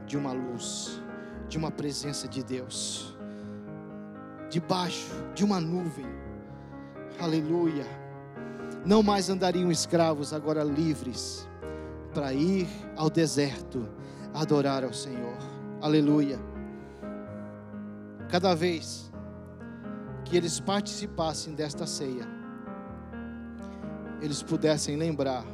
de 0.06 0.16
uma 0.16 0.32
luz, 0.32 1.00
de 1.48 1.56
uma 1.56 1.70
presença 1.70 2.26
de 2.26 2.42
Deus, 2.42 3.16
debaixo 4.48 5.12
de 5.34 5.44
uma 5.44 5.60
nuvem. 5.60 6.06
Aleluia. 7.20 7.84
Não 8.84 9.02
mais 9.02 9.28
andariam 9.28 9.70
escravos, 9.70 10.32
agora 10.32 10.64
livres, 10.64 11.46
para 12.14 12.32
ir 12.32 12.66
ao 12.96 13.10
deserto 13.10 13.86
adorar 14.34 14.82
ao 14.82 14.92
Senhor. 14.92 15.59
Aleluia. 15.80 16.38
Cada 18.30 18.54
vez 18.54 19.10
que 20.26 20.36
eles 20.36 20.60
participassem 20.60 21.54
desta 21.54 21.86
ceia, 21.86 22.28
eles 24.20 24.42
pudessem 24.42 24.96
lembrar 24.96 25.44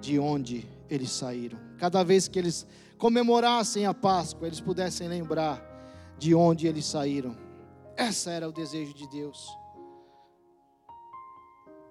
de 0.00 0.18
onde 0.18 0.68
eles 0.90 1.10
saíram. 1.10 1.58
Cada 1.78 2.04
vez 2.04 2.28
que 2.28 2.38
eles 2.38 2.66
comemorassem 2.98 3.86
a 3.86 3.94
Páscoa, 3.94 4.46
eles 4.46 4.60
pudessem 4.60 5.08
lembrar 5.08 5.64
de 6.18 6.34
onde 6.34 6.66
eles 6.66 6.84
saíram. 6.84 7.34
Essa 7.96 8.30
era 8.30 8.48
o 8.48 8.52
desejo 8.52 8.92
de 8.92 9.08
Deus. 9.08 9.48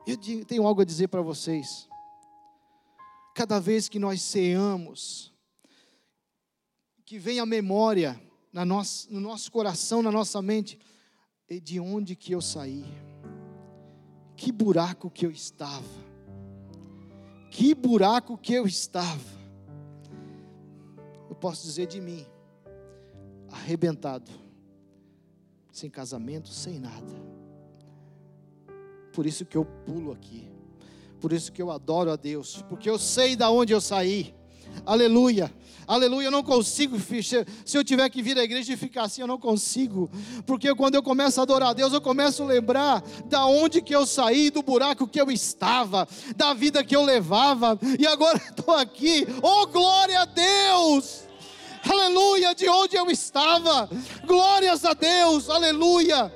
Eu 0.05 0.15
tenho 0.45 0.65
algo 0.65 0.81
a 0.81 0.85
dizer 0.85 1.07
para 1.07 1.21
vocês. 1.21 1.89
Cada 3.33 3.59
vez 3.59 3.89
que 3.89 3.97
nós 3.97 4.21
ceamos, 4.21 5.33
que 7.07 7.17
vem 7.17 7.39
a 7.39 7.45
memória 7.45 8.21
na 8.53 8.63
no 8.63 9.19
nosso 9.19 9.51
coração, 9.51 10.03
na 10.03 10.11
nossa 10.11 10.43
mente, 10.43 10.77
de 11.63 11.79
onde 11.79 12.15
que 12.15 12.33
eu 12.33 12.41
saí, 12.41 12.85
que 14.35 14.51
buraco 14.51 15.09
que 15.09 15.25
eu 15.25 15.31
estava, 15.31 15.83
que 17.49 17.73
buraco 17.73 18.37
que 18.37 18.53
eu 18.53 18.67
estava 18.67 19.37
posso 21.39 21.63
dizer 21.65 21.87
de 21.87 22.01
mim, 22.01 22.25
arrebentado, 23.51 24.29
sem 25.71 25.89
casamento, 25.89 26.49
sem 26.49 26.79
nada. 26.79 27.13
Por 29.13 29.25
isso 29.25 29.45
que 29.45 29.57
eu 29.57 29.65
pulo 29.65 30.11
aqui. 30.11 30.49
Por 31.19 31.33
isso 31.33 31.51
que 31.51 31.61
eu 31.61 31.71
adoro 31.71 32.11
a 32.11 32.15
Deus, 32.15 32.61
porque 32.63 32.89
eu 32.89 32.99
sei 32.99 33.35
da 33.35 33.49
onde 33.49 33.73
eu 33.73 33.81
saí. 33.81 34.35
Aleluia. 34.85 35.51
Aleluia, 35.87 36.27
eu 36.27 36.31
não 36.31 36.43
consigo, 36.43 36.99
se 36.99 37.77
eu 37.77 37.81
tiver 37.81 38.09
que 38.09 38.21
vir 38.21 38.37
à 38.37 38.43
igreja 38.43 38.73
e 38.73 38.77
ficar 38.77 39.03
assim, 39.03 39.21
eu 39.21 39.27
não 39.27 39.37
consigo, 39.37 40.11
porque 40.45 40.75
quando 40.75 40.95
eu 40.95 41.01
começo 41.01 41.39
a 41.39 41.43
adorar 41.43 41.69
a 41.69 41.73
Deus, 41.73 41.93
eu 41.93 42.01
começo 42.01 42.43
a 42.43 42.45
lembrar 42.45 43.01
da 43.27 43.45
onde 43.45 43.81
que 43.81 43.95
eu 43.95 44.05
saí, 44.05 44.49
do 44.49 44.61
buraco 44.61 45.07
que 45.07 45.19
eu 45.19 45.31
estava, 45.31 46.05
da 46.35 46.53
vida 46.53 46.83
que 46.83 46.93
eu 46.93 47.03
levava, 47.03 47.79
e 47.97 48.05
agora 48.05 48.37
estou 48.37 48.75
aqui, 48.75 49.25
oh 49.41 49.65
glória 49.67 50.19
a 50.19 50.25
Deus! 50.25 51.21
aleluia, 51.89 52.53
de 52.53 52.67
onde 52.67 52.97
eu 52.97 53.09
estava, 53.09 53.89
glórias 54.25 54.83
a 54.83 54.93
Deus, 54.93 55.49
aleluia, 55.49 56.29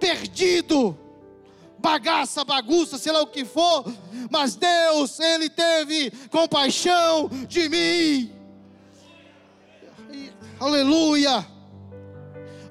perdido, 0.00 0.96
bagaça, 1.84 2.42
bagunça, 2.46 2.96
sei 2.96 3.12
lá 3.12 3.20
o 3.20 3.26
que 3.26 3.44
for, 3.44 3.84
mas 4.30 4.56
Deus, 4.56 5.20
Ele 5.20 5.50
teve 5.50 6.10
compaixão 6.30 7.28
de 7.46 7.68
mim, 7.68 8.32
aleluia. 10.58 11.46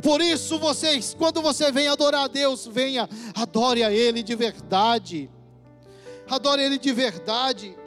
Por 0.02 0.20
isso 0.20 0.58
vocês, 0.58 1.14
quando 1.14 1.44
você 1.44 1.72
vem 1.72 1.88
adorar 1.88 2.24
a 2.24 2.28
Deus, 2.28 2.66
venha, 2.66 3.08
adore 3.36 3.84
a 3.84 3.92
Ele 3.92 4.24
de 4.24 4.36
verdade. 4.36 5.30
Adore 6.28 6.64
Ele 6.64 6.80
de 6.80 6.92
verdade. 6.92 7.78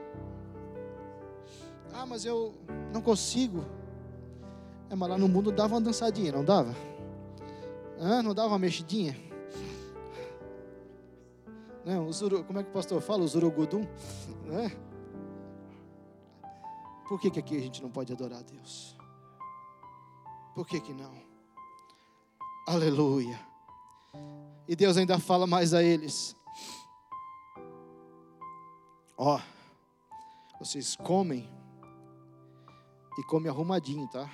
Ah, 1.93 2.07
mas 2.07 2.25
eu 2.25 2.55
não 2.95 3.03
consigo. 3.03 3.67
É, 4.89 4.95
mas 4.95 5.11
lá 5.11 5.19
no 5.19 5.29
mundo 5.29 5.51
dava 5.51 5.75
uma 5.75 5.81
dançadinha, 5.81 6.33
não 6.33 6.45
dava? 6.45 6.75
Hã? 8.01 8.23
Não 8.23 8.33
dava 8.33 8.49
uma 8.49 8.59
mexidinha? 8.59 9.26
Zuru, 12.13 12.45
como 12.45 12.59
é 12.59 12.63
que 12.65 12.71
o 12.71 12.73
pastor 12.73 13.01
fala? 13.01 13.23
O 13.23 13.29
zurugudum? 13.29 13.83
Né? 14.45 14.71
Por 17.09 17.21
que, 17.21 17.31
que 17.31 17.39
aqui 17.39 17.57
a 17.57 17.61
gente 17.61 17.83
não 17.83 17.91
pode 17.91 18.13
adorar 18.13 18.41
a 18.41 18.43
Deus? 18.43 18.97
Por 20.55 20.67
que 20.67 20.81
que 20.81 20.93
não? 20.93 21.15
Aleluia. 22.67 23.39
E 24.67 24.75
Deus 24.75 24.97
ainda 24.97 25.19
fala 25.19 25.47
mais 25.47 25.73
a 25.73 25.83
eles. 25.83 26.35
Ó, 29.17 29.41
vocês 30.59 30.97
comem 30.97 31.49
e 33.19 33.23
comem 33.25 33.49
arrumadinho, 33.49 34.09
tá? 34.09 34.29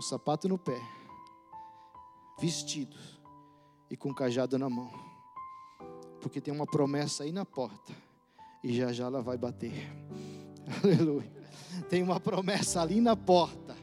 com 0.00 0.02
sapato 0.02 0.48
no 0.48 0.56
pé, 0.56 0.80
vestido 2.38 2.96
e 3.90 3.96
com 3.98 4.14
cajado 4.14 4.58
na 4.58 4.70
mão, 4.70 4.90
porque 6.20 6.40
tem 6.40 6.52
uma 6.52 6.66
promessa 6.66 7.24
aí 7.24 7.32
na 7.32 7.44
porta 7.44 7.92
e 8.62 8.76
já 8.76 8.92
já 8.92 9.06
ela 9.06 9.22
vai 9.22 9.38
bater. 9.38 9.72
Aleluia. 10.82 11.30
Tem 11.88 12.02
uma 12.02 12.20
promessa 12.20 12.82
ali 12.82 13.00
na 13.00 13.16
porta 13.16 13.76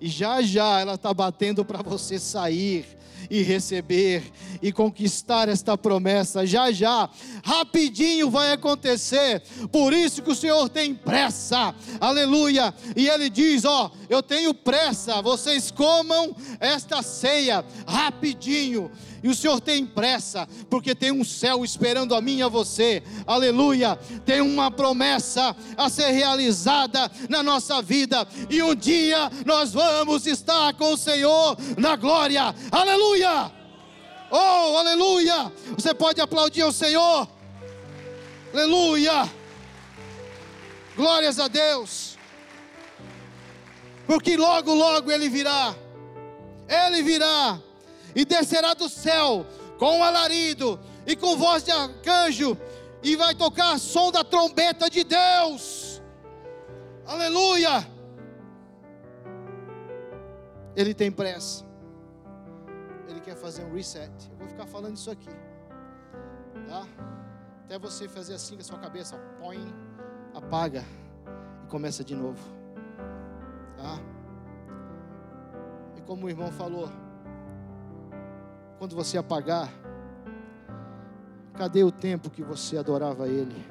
e 0.00 0.08
já 0.08 0.42
já 0.42 0.80
ela 0.80 0.94
está 0.94 1.14
batendo 1.14 1.64
para 1.64 1.82
você 1.82 2.18
sair 2.18 2.84
e 3.30 3.42
receber 3.42 4.22
e 4.60 4.72
conquistar 4.72 5.48
esta 5.48 5.78
promessa. 5.78 6.46
Já 6.46 6.70
já, 6.72 7.08
rapidinho 7.42 8.30
vai 8.30 8.52
acontecer. 8.52 9.42
Por 9.70 9.92
isso 9.92 10.22
que 10.22 10.30
o 10.30 10.34
Senhor 10.34 10.68
tem 10.68 10.94
pressa. 10.94 11.74
Aleluia. 12.00 12.74
E 12.96 13.08
ele 13.08 13.30
diz: 13.30 13.64
"Ó, 13.64 13.90
eu 14.08 14.22
tenho 14.22 14.52
pressa. 14.52 15.22
Vocês 15.22 15.70
comam 15.70 16.34
esta 16.60 17.02
ceia 17.02 17.64
rapidinho." 17.86 18.90
E 19.24 19.28
o 19.28 19.34
Senhor 19.34 19.58
tem 19.58 19.86
pressa, 19.86 20.46
porque 20.68 20.94
tem 20.94 21.10
um 21.10 21.24
céu 21.24 21.64
esperando 21.64 22.14
a 22.14 22.20
mim 22.20 22.36
e 22.36 22.42
a 22.42 22.48
você. 22.48 23.02
Aleluia! 23.26 23.98
Tem 24.22 24.42
uma 24.42 24.70
promessa 24.70 25.56
a 25.78 25.88
ser 25.88 26.10
realizada 26.10 27.10
na 27.30 27.42
nossa 27.42 27.80
vida. 27.80 28.28
E 28.50 28.62
um 28.62 28.74
dia 28.74 29.30
nós 29.46 29.72
vamos 29.72 30.26
estar 30.26 30.74
com 30.74 30.92
o 30.92 30.96
Senhor 30.98 31.56
na 31.78 31.96
glória. 31.96 32.54
Aleluia! 32.70 33.50
Oh, 34.30 34.76
aleluia! 34.76 35.50
Você 35.74 35.94
pode 35.94 36.20
aplaudir 36.20 36.60
ao 36.60 36.72
Senhor. 36.72 37.26
Aleluia! 38.52 39.26
Glórias 40.94 41.40
a 41.40 41.48
Deus. 41.48 42.18
Porque 44.06 44.36
logo, 44.36 44.74
logo 44.74 45.10
ele 45.10 45.30
virá. 45.30 45.74
Ele 46.68 47.02
virá 47.02 47.58
e 48.14 48.24
descerá 48.24 48.74
do 48.74 48.88
céu 48.88 49.46
com 49.78 49.98
um 49.98 50.02
alarido 50.02 50.78
e 51.06 51.16
com 51.16 51.36
voz 51.36 51.62
de 51.62 51.70
arcanjo, 51.70 52.56
e 53.02 53.16
vai 53.16 53.34
tocar 53.34 53.78
som 53.78 54.10
da 54.10 54.24
trombeta 54.24 54.88
de 54.88 55.04
Deus. 55.04 56.02
Aleluia! 57.06 57.86
Ele 60.74 60.94
tem 60.94 61.12
pressa. 61.12 61.64
Ele 63.08 63.20
quer 63.20 63.36
fazer 63.36 63.62
um 63.64 63.74
reset. 63.74 64.10
Eu 64.30 64.38
vou 64.38 64.48
ficar 64.48 64.66
falando 64.66 64.96
isso 64.96 65.10
aqui. 65.10 65.28
Tá? 66.66 66.86
Até 67.64 67.78
você 67.78 68.08
fazer 68.08 68.34
assim 68.34 68.54
com 68.54 68.62
a 68.62 68.64
sua 68.64 68.78
cabeça, 68.78 69.18
põe, 69.38 69.58
apaga 70.34 70.84
e 71.64 71.66
começa 71.68 72.02
de 72.02 72.14
novo. 72.14 72.42
Tá? 73.76 74.00
E 75.96 76.00
como 76.02 76.26
o 76.26 76.30
irmão 76.30 76.50
falou, 76.50 76.88
quando 78.78 78.94
você 78.94 79.16
apagar, 79.16 79.72
cadê 81.54 81.84
o 81.84 81.92
tempo 81.92 82.30
que 82.30 82.42
você 82.42 82.76
adorava 82.76 83.28
Ele? 83.28 83.64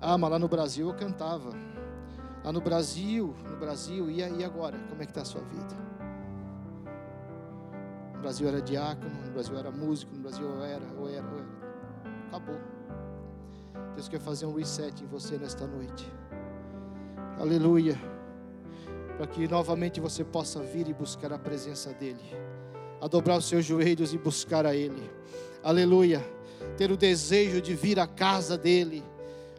Ah, 0.00 0.16
mas 0.16 0.30
lá 0.30 0.38
no 0.38 0.48
Brasil 0.48 0.88
eu 0.88 0.94
cantava. 0.94 1.52
Lá 2.42 2.52
no 2.52 2.60
Brasil, 2.60 3.34
no 3.50 3.56
Brasil, 3.56 4.10
e 4.10 4.22
aí 4.22 4.42
agora? 4.42 4.78
Como 4.88 5.02
é 5.02 5.04
que 5.04 5.10
está 5.10 5.22
a 5.22 5.24
sua 5.26 5.42
vida? 5.42 5.76
No 8.14 8.20
Brasil 8.20 8.48
era 8.48 8.62
diácono, 8.62 9.10
no 9.26 9.32
Brasil 9.32 9.58
era 9.58 9.70
músico, 9.70 10.14
no 10.14 10.22
Brasil 10.22 10.48
eu 10.48 10.64
era, 10.64 10.84
eu 10.84 11.08
era, 11.08 11.26
eu 11.26 11.38
era. 11.38 12.26
Acabou. 12.28 12.60
Deus 13.94 14.08
quer 14.08 14.20
fazer 14.20 14.46
um 14.46 14.54
reset 14.54 15.04
em 15.04 15.06
você 15.06 15.36
nesta 15.36 15.66
noite. 15.66 16.10
Aleluia. 17.38 17.98
Para 19.18 19.26
que 19.26 19.46
novamente 19.46 20.00
você 20.00 20.24
possa 20.24 20.62
vir 20.62 20.88
e 20.88 20.94
buscar 20.94 21.32
a 21.32 21.38
presença 21.38 21.92
dEle 21.92 22.20
a 23.00 23.06
dobrar 23.06 23.38
os 23.38 23.46
seus 23.46 23.64
joelhos 23.64 24.12
e 24.12 24.18
buscar 24.18 24.66
a 24.66 24.74
Ele. 24.74 25.10
Aleluia. 25.62 26.24
Ter 26.76 26.90
o 26.90 26.96
desejo 26.96 27.60
de 27.60 27.74
vir 27.74 27.98
à 27.98 28.06
casa 28.06 28.58
dEle, 28.58 29.02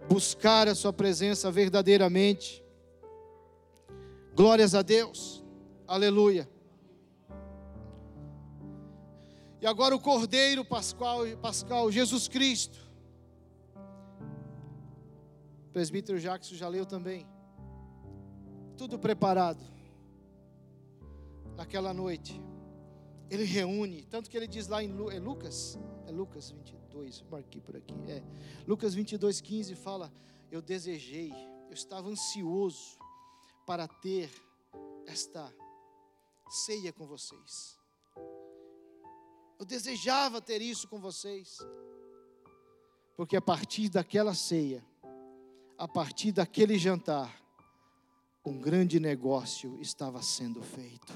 buscar 0.08 0.68
a 0.68 0.76
Sua 0.76 0.94
presença 0.94 1.50
verdadeiramente. 1.50 2.64
Glórias 4.36 4.76
a 4.76 4.82
Deus. 4.82 5.44
Aleluia. 5.88 6.48
E 9.62 9.68
agora 9.68 9.96
o 9.96 10.00
Cordeiro 10.00 10.66
Pascal, 10.66 11.20
Pascal 11.42 11.92
Jesus 11.92 12.28
Cristo. 12.28 12.80
O 15.68 15.72
presbítero 15.72 16.20
Jackson 16.20 16.56
já 16.56 16.68
leu 16.68 16.86
também. 16.86 17.28
Tudo 18.76 18.98
preparado 18.98 19.64
naquela 21.56 21.94
noite, 21.94 22.42
ele 23.32 23.46
reúne, 23.46 24.04
tanto 24.04 24.30
que 24.30 24.36
ele 24.36 24.46
diz 24.46 24.68
lá 24.68 24.84
em 24.84 24.90
é 25.10 25.18
Lucas, 25.18 25.80
é 26.06 26.12
Lucas 26.12 26.52
22, 26.52 27.24
marquei 27.32 27.62
por 27.62 27.78
aqui, 27.78 27.96
é, 28.10 28.22
Lucas 28.68 28.94
22, 28.94 29.40
15 29.40 29.74
fala, 29.76 30.12
eu 30.52 30.62
desejei, 30.62 31.32
eu 31.70 31.74
estava 31.74 32.10
ansioso 32.10 33.00
para 33.66 33.88
ter 33.88 34.30
esta 35.08 35.50
ceia 36.50 36.92
com 36.92 37.08
vocês. 37.08 37.80
Eu 39.58 39.66
desejava 39.66 40.42
ter 40.42 40.62
isso 40.62 40.90
com 40.90 41.00
vocês. 41.00 41.58
Porque 43.16 43.38
a 43.38 43.42
partir 43.42 43.88
daquela 43.88 44.34
ceia, 44.34 44.84
a 45.78 45.88
partir 45.88 46.34
daquele 46.34 46.78
jantar, 46.78 47.42
um 48.46 48.60
grande 48.60 49.00
negócio 49.00 49.80
estava 49.80 50.22
sendo 50.22 50.62
feito. 50.62 51.14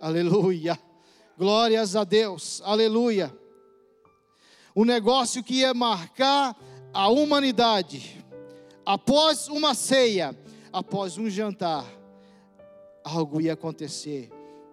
Aleluia. 0.00 0.78
Glórias 1.38 1.94
a 1.94 2.02
Deus. 2.02 2.60
Aleluia. 2.64 3.32
Um 4.74 4.84
negócio 4.84 5.40
que 5.44 5.60
ia 5.60 5.72
marcar 5.72 6.56
a 6.92 7.08
humanidade. 7.08 8.26
Após 8.84 9.46
uma 9.46 9.72
ceia, 9.72 10.36
após 10.72 11.16
um 11.16 11.30
jantar, 11.30 11.84
algo 13.04 13.40
ia 13.40 13.52
acontecer 13.52 14.32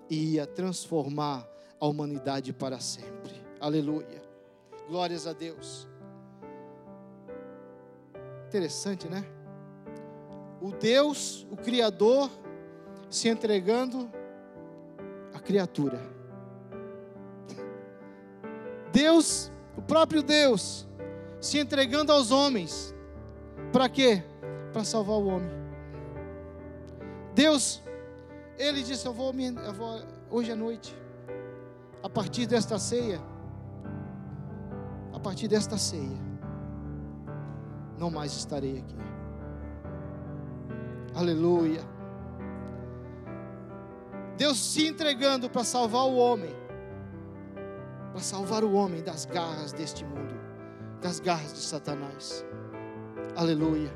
e 0.10 0.34
ia 0.34 0.47
transformar 0.47 1.47
a 1.80 1.86
humanidade 1.86 2.51
para 2.51 2.80
sempre. 2.80 3.39
Aleluia. 3.60 4.23
Glórias 4.88 5.28
a 5.28 5.34
Deus. 5.34 5.88
Interessante, 8.47 9.08
né? 9.08 9.23
O 10.60 10.71
Deus, 10.71 11.45
o 11.51 11.58
Criador, 11.58 12.28
se 13.08 13.30
entregando 13.30 14.10
à 15.32 15.39
criatura. 15.39 16.14
Deus, 18.96 19.52
o 19.76 19.82
próprio 19.82 20.24
Deus, 20.24 20.88
se 21.42 21.60
entregando 21.60 22.14
aos 22.14 22.32
homens. 22.32 22.96
Para 23.74 23.90
quê? 23.90 24.24
Para 24.72 24.86
salvar 24.86 25.18
o 25.18 25.28
homem. 25.28 25.52
Deus, 27.34 27.84
Ele 28.58 28.82
disse: 28.82 29.06
Eu 29.06 29.12
vou, 29.12 29.34
eu 29.34 29.74
vou 29.74 30.02
hoje 30.32 30.50
à 30.50 30.56
noite, 30.56 30.98
a 32.02 32.10
partir 32.10 32.46
desta 32.46 32.80
ceia, 32.80 33.20
a 35.14 35.20
partir 35.20 35.50
desta 35.50 35.78
ceia, 35.78 36.18
não 37.98 38.10
mais 38.10 38.32
estarei 38.32 38.78
aqui. 38.78 38.96
Aleluia. 41.14 41.82
Deus 44.38 44.58
se 44.58 44.88
entregando 44.88 45.50
para 45.50 45.66
salvar 45.66 46.04
o 46.04 46.16
homem, 46.16 46.56
para 48.15 48.23
salvar 48.23 48.63
o 48.63 48.71
homem 48.71 49.04
das 49.04 49.25
garras 49.25 49.73
deste 49.73 50.06
mundo, 50.06 50.34
das 51.01 51.19
garras 51.19 51.51
de 51.51 51.60
Satanás. 51.60 52.45
Aleluia. 53.36 53.91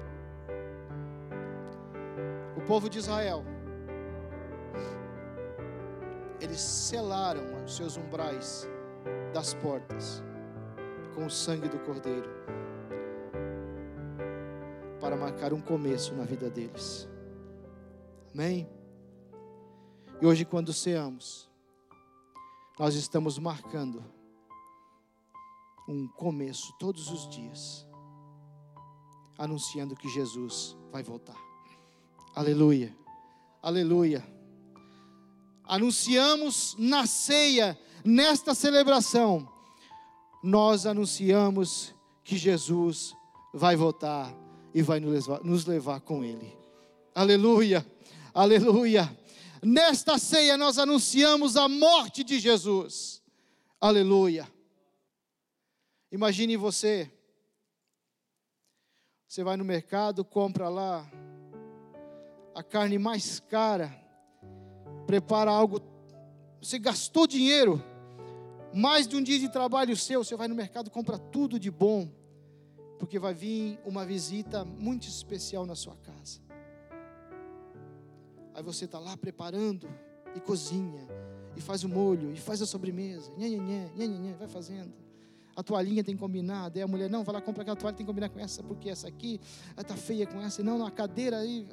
O 2.57 2.61
povo 2.67 2.89
de 2.89 2.99
Israel, 2.99 3.45
eles 6.41 6.59
selaram 6.59 7.63
os 7.63 7.77
seus 7.77 7.95
umbrais 7.95 8.67
das 9.33 9.53
portas 9.53 10.21
com 11.15 11.25
o 11.25 11.29
sangue 11.29 11.69
do 11.69 11.79
Cordeiro 11.79 12.29
para 14.99 15.15
marcar 15.15 15.53
um 15.53 15.61
começo 15.61 16.13
na 16.13 16.25
vida 16.25 16.49
deles. 16.49 17.07
Amém? 18.33 18.69
E 20.19 20.25
hoje, 20.25 20.43
quando 20.43 20.73
ceamos, 20.73 21.48
nós 22.79 22.95
estamos 22.95 23.37
marcando 23.37 24.01
um 25.85 26.07
começo 26.07 26.73
todos 26.79 27.11
os 27.11 27.27
dias, 27.27 27.85
anunciando 29.37 29.97
que 29.97 30.07
Jesus 30.07 30.77
vai 30.89 31.03
voltar. 31.03 31.35
Aleluia, 32.33 32.95
aleluia. 33.61 34.25
Anunciamos 35.65 36.73
na 36.79 37.05
ceia, 37.05 37.77
nesta 38.05 38.55
celebração, 38.55 39.45
nós 40.41 40.85
anunciamos 40.85 41.93
que 42.23 42.37
Jesus 42.37 43.13
vai 43.53 43.75
voltar 43.75 44.33
e 44.73 44.81
vai 44.81 45.01
nos 45.01 45.27
levar, 45.27 45.43
nos 45.43 45.65
levar 45.65 45.99
com 45.99 46.23
Ele. 46.23 46.57
Aleluia, 47.13 47.85
aleluia. 48.33 49.18
Nesta 49.63 50.17
ceia 50.17 50.57
nós 50.57 50.77
anunciamos 50.77 51.57
a 51.57 51.67
morte 51.67 52.23
de 52.23 52.39
Jesus. 52.39 53.21
Aleluia. 53.79 54.47
Imagine 56.11 56.57
você, 56.57 57.11
você 59.27 59.43
vai 59.43 59.57
no 59.57 59.63
mercado, 59.63 60.25
compra 60.25 60.69
lá 60.69 61.09
a 62.55 62.63
carne 62.63 62.97
mais 62.97 63.39
cara, 63.39 63.93
prepara 65.05 65.51
algo, 65.51 65.81
você 66.61 66.79
gastou 66.79 67.27
dinheiro, 67.27 67.83
mais 68.73 69.07
de 69.07 69.15
um 69.15 69.21
dia 69.21 69.39
de 69.39 69.49
trabalho 69.49 69.95
seu, 69.95 70.23
você 70.23 70.35
vai 70.35 70.47
no 70.47 70.55
mercado, 70.55 70.89
compra 70.89 71.17
tudo 71.17 71.59
de 71.59 71.69
bom, 71.69 72.09
porque 72.97 73.19
vai 73.19 73.33
vir 73.33 73.79
uma 73.85 74.05
visita 74.05 74.65
muito 74.65 75.07
especial 75.07 75.65
na 75.65 75.75
sua 75.75 75.95
casa. 75.97 76.48
Aí 78.59 78.63
você 78.63 78.83
está 78.83 78.99
lá 78.99 79.15
preparando 79.15 79.87
e 80.35 80.39
cozinha, 80.41 81.07
e 81.55 81.61
faz 81.61 81.85
o 81.85 81.87
molho, 81.87 82.33
e 82.33 82.35
faz 82.35 82.61
a 82.61 82.65
sobremesa, 82.65 83.31
nhê, 83.37 83.57
nhê, 83.57 83.87
nhê, 83.95 84.33
vai 84.33 84.49
fazendo. 84.49 84.93
A 85.55 85.63
toalhinha 85.63 86.03
tem 86.03 86.13
que 86.13 86.19
combinar, 86.19 86.67
daí 86.67 86.83
a 86.83 86.87
mulher, 86.87 87.09
não, 87.09 87.23
vai 87.23 87.35
lá 87.35 87.41
comprar 87.41 87.61
aquela 87.61 87.77
toalha, 87.77 87.95
tem 87.95 88.05
que 88.05 88.09
combinar 88.09 88.27
com 88.27 88.37
essa, 88.37 88.61
porque 88.61 88.89
essa 88.89 89.07
aqui 89.07 89.39
está 89.77 89.95
feia 89.95 90.27
com 90.27 90.41
essa, 90.41 90.61
não, 90.61 90.85
a 90.85 90.91
cadeira 90.91 91.37
aí. 91.37 91.69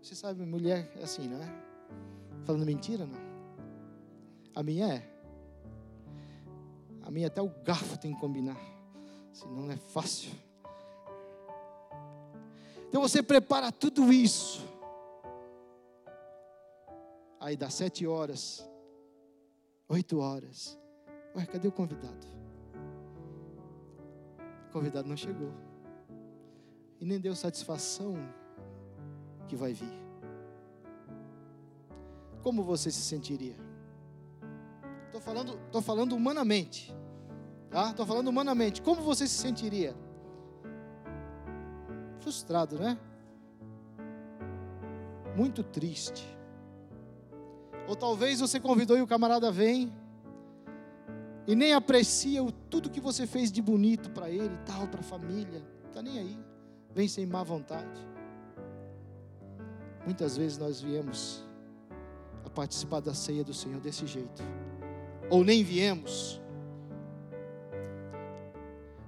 Você 0.00 0.14
sabe, 0.14 0.46
mulher 0.46 0.92
é 0.96 1.02
assim, 1.02 1.26
não 1.26 1.42
é? 1.42 1.62
Falando 2.44 2.64
mentira, 2.64 3.04
não? 3.04 3.18
A 4.54 4.62
minha 4.62 4.86
é. 4.86 5.12
A 7.02 7.10
minha 7.10 7.26
até 7.26 7.42
o 7.42 7.50
garfo 7.64 7.98
tem 7.98 8.14
que 8.14 8.20
combinar 8.20 8.56
senão 9.32 9.62
não 9.62 9.72
é 9.72 9.76
fácil. 9.76 10.30
Então 12.88 13.02
você 13.02 13.20
prepara 13.24 13.72
tudo 13.72 14.12
isso. 14.12 14.75
Aí 17.46 17.56
dá 17.56 17.70
sete 17.70 18.04
horas, 18.04 18.68
oito 19.88 20.18
horas. 20.18 20.76
Ué, 21.36 21.46
cadê 21.46 21.68
o 21.68 21.70
convidado? 21.70 22.26
O 24.68 24.72
convidado 24.72 25.08
não 25.08 25.16
chegou. 25.16 25.52
E 26.98 27.04
nem 27.04 27.20
deu 27.20 27.36
satisfação 27.36 28.16
que 29.46 29.54
vai 29.54 29.72
vir. 29.72 29.92
Como 32.42 32.64
você 32.64 32.90
se 32.90 33.02
sentiria? 33.02 33.54
Estou 35.04 35.20
falando, 35.20 35.56
tô 35.70 35.80
falando 35.80 36.16
humanamente. 36.16 36.92
Tá? 37.70 37.90
Estou 37.90 38.06
falando 38.06 38.26
humanamente. 38.26 38.82
Como 38.82 39.02
você 39.02 39.24
se 39.24 39.34
sentiria? 39.34 39.94
Frustrado, 42.18 42.76
né? 42.76 42.98
Muito 45.36 45.62
triste. 45.62 46.35
Ou 47.86 47.94
talvez 47.94 48.40
você 48.40 48.58
convidou 48.58 48.96
e 48.96 49.02
o 49.02 49.06
camarada 49.06 49.50
vem 49.50 49.92
e 51.46 51.54
nem 51.54 51.72
aprecia 51.72 52.42
o 52.42 52.50
tudo 52.50 52.90
que 52.90 53.00
você 53.00 53.26
fez 53.26 53.52
de 53.52 53.62
bonito 53.62 54.10
para 54.10 54.28
ele 54.30 54.56
tal, 54.66 54.88
para 54.88 55.00
a 55.00 55.04
família. 55.04 55.62
Tá 55.92 56.02
nem 56.02 56.18
aí. 56.18 56.38
Vem 56.94 57.06
sem 57.06 57.24
má 57.24 57.42
vontade. 57.42 58.00
Muitas 60.04 60.36
vezes 60.36 60.58
nós 60.58 60.80
viemos 60.80 61.44
a 62.44 62.50
participar 62.50 63.00
da 63.00 63.14
ceia 63.14 63.44
do 63.44 63.54
Senhor 63.54 63.80
desse 63.80 64.06
jeito. 64.06 64.42
Ou 65.30 65.44
nem 65.44 65.62
viemos 65.62 66.40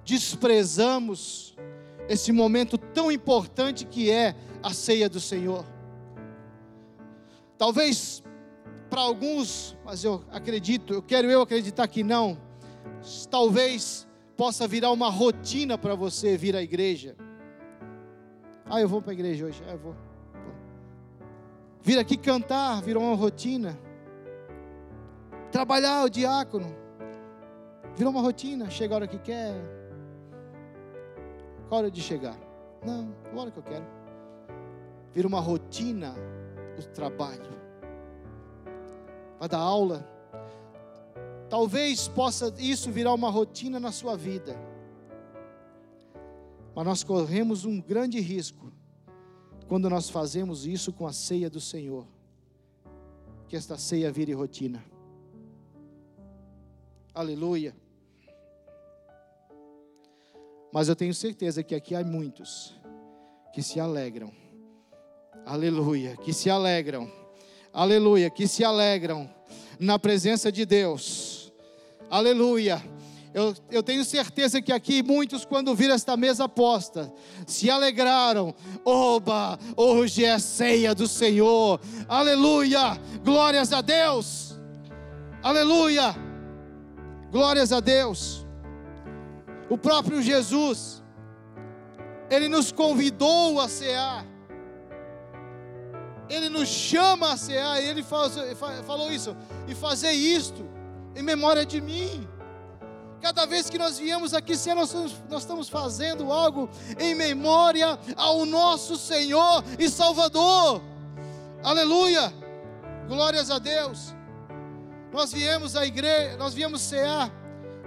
desprezamos 0.09 1.55
esse 2.07 2.31
momento 2.31 2.79
tão 2.79 3.11
importante 3.11 3.85
que 3.85 4.09
é 4.09 4.35
a 4.63 4.73
ceia 4.73 5.07
do 5.07 5.19
Senhor. 5.19 5.63
Talvez 7.59 8.23
para 8.89 9.01
alguns, 9.01 9.77
mas 9.85 10.03
eu 10.03 10.23
acredito, 10.31 10.93
eu 10.93 11.01
quero 11.01 11.29
eu 11.29 11.41
acreditar 11.41 11.87
que 11.87 12.03
não. 12.03 12.37
Talvez 13.29 14.07
possa 14.35 14.67
virar 14.67 14.91
uma 14.91 15.09
rotina 15.09 15.77
para 15.77 15.95
você 15.95 16.37
vir 16.37 16.55
à 16.55 16.61
igreja. 16.61 17.15
Ah, 18.65 18.81
eu 18.81 18.87
vou 18.87 19.01
para 19.01 19.11
a 19.11 19.13
igreja 19.13 19.45
hoje. 19.45 19.63
Ah, 19.67 19.71
eu 19.71 19.79
vou. 19.79 19.95
Vir 21.81 21.97
aqui 21.97 22.17
cantar 22.17 22.81
virou 22.81 23.03
uma 23.03 23.15
rotina. 23.15 23.77
Trabalhar 25.51 26.03
o 26.03 26.09
diácono 26.09 26.75
virou 27.95 28.11
uma 28.11 28.21
rotina. 28.21 28.69
Chega 28.69 28.93
a 28.93 28.97
hora 28.97 29.07
que 29.07 29.19
quer, 29.19 29.53
qual 31.67 31.81
hora 31.81 31.91
de 31.91 32.01
chegar? 32.01 32.37
Não, 32.83 33.15
a 33.31 33.39
hora 33.39 33.51
que 33.51 33.59
eu 33.59 33.63
quero. 33.63 33.85
Vira 35.13 35.27
uma 35.27 35.39
rotina 35.39 36.15
o 36.77 36.83
trabalho. 36.93 37.58
Vai 39.39 39.47
dar 39.47 39.59
aula. 39.59 40.05
Talvez 41.49 42.07
possa 42.07 42.53
isso 42.59 42.91
virar 42.91 43.13
uma 43.13 43.29
rotina 43.29 43.79
na 43.79 43.91
sua 43.91 44.15
vida. 44.15 44.55
Mas 46.75 46.85
nós 46.85 47.03
corremos 47.03 47.65
um 47.65 47.81
grande 47.81 48.19
risco 48.19 48.71
quando 49.67 49.89
nós 49.89 50.09
fazemos 50.09 50.65
isso 50.65 50.91
com 50.91 51.07
a 51.07 51.13
ceia 51.13 51.49
do 51.49 51.59
Senhor. 51.59 52.05
Que 53.47 53.55
esta 53.55 53.77
ceia 53.77 54.11
vire 54.11 54.33
rotina. 54.33 54.83
Aleluia. 57.13 57.75
Mas 60.71 60.87
eu 60.87 60.95
tenho 60.95 61.13
certeza 61.13 61.63
que 61.63 61.73
aqui 61.73 61.95
há 61.95 62.03
muitos 62.03 62.79
que 63.51 63.63
se 63.63 63.79
alegram. 63.79 64.31
Aleluia, 65.45 66.15
que 66.17 66.31
se 66.31 66.49
alegram. 66.49 67.11
Aleluia, 67.73 68.29
que 68.29 68.47
se 68.47 68.63
alegram 68.63 69.29
na 69.79 69.99
presença 69.99 70.51
de 70.51 70.65
Deus. 70.65 71.51
Aleluia. 72.09 72.83
Eu, 73.31 73.53
eu, 73.69 73.83
tenho 73.83 74.03
certeza 74.03 74.59
que 74.59 74.73
aqui 74.73 75.03
muitos, 75.03 75.45
quando 75.45 75.75
viram 75.75 75.93
esta 75.93 76.17
mesa 76.17 76.49
posta, 76.49 77.13
se 77.45 77.69
alegraram. 77.69 78.55
Oba, 78.83 79.59
hoje 79.77 80.25
é 80.25 80.39
ceia 80.39 80.95
do 80.95 81.07
Senhor. 81.07 81.79
Aleluia, 82.07 82.99
glórias 83.23 83.71
a 83.71 83.81
Deus. 83.81 84.59
Aleluia, 85.43 86.15
glórias 87.31 87.71
a 87.71 87.79
Deus. 87.79 88.47
O 89.69 89.77
próprio 89.77 90.23
Jesus, 90.23 91.03
Ele 92.31 92.49
nos 92.49 92.71
convidou 92.71 93.61
a 93.61 93.69
cear. 93.69 94.25
Ele 96.29 96.47
nos 96.47 96.67
chama 96.67 97.33
a 97.33 97.37
cear, 97.37 97.81
Ele 97.81 98.03
falou 98.03 99.11
isso, 99.11 99.35
e 99.67 99.73
fazer 99.73 100.11
isto 100.11 100.63
em 101.15 101.23
memória 101.23 101.65
de 101.65 101.81
mim. 101.81 102.27
Cada 103.21 103.45
vez 103.45 103.69
que 103.69 103.77
nós 103.77 103.97
viemos 103.97 104.33
aqui, 104.33 104.55
Senhor, 104.55 104.75
nós, 104.75 104.93
nós 105.29 105.41
estamos 105.41 105.67
fazendo 105.67 106.31
algo 106.31 106.69
em 106.97 107.13
memória 107.15 107.99
ao 108.15 108.45
nosso 108.45 108.95
Senhor 108.95 109.63
e 109.77 109.89
Salvador. 109.89 110.81
Aleluia! 111.61 112.33
Glórias 113.07 113.51
a 113.51 113.59
Deus. 113.59 114.15
Nós 115.11 115.33
viemos 115.33 115.75
à 115.75 115.85
igreja, 115.85 116.37
nós 116.37 116.53
viemos 116.53 116.81
cear 116.81 117.31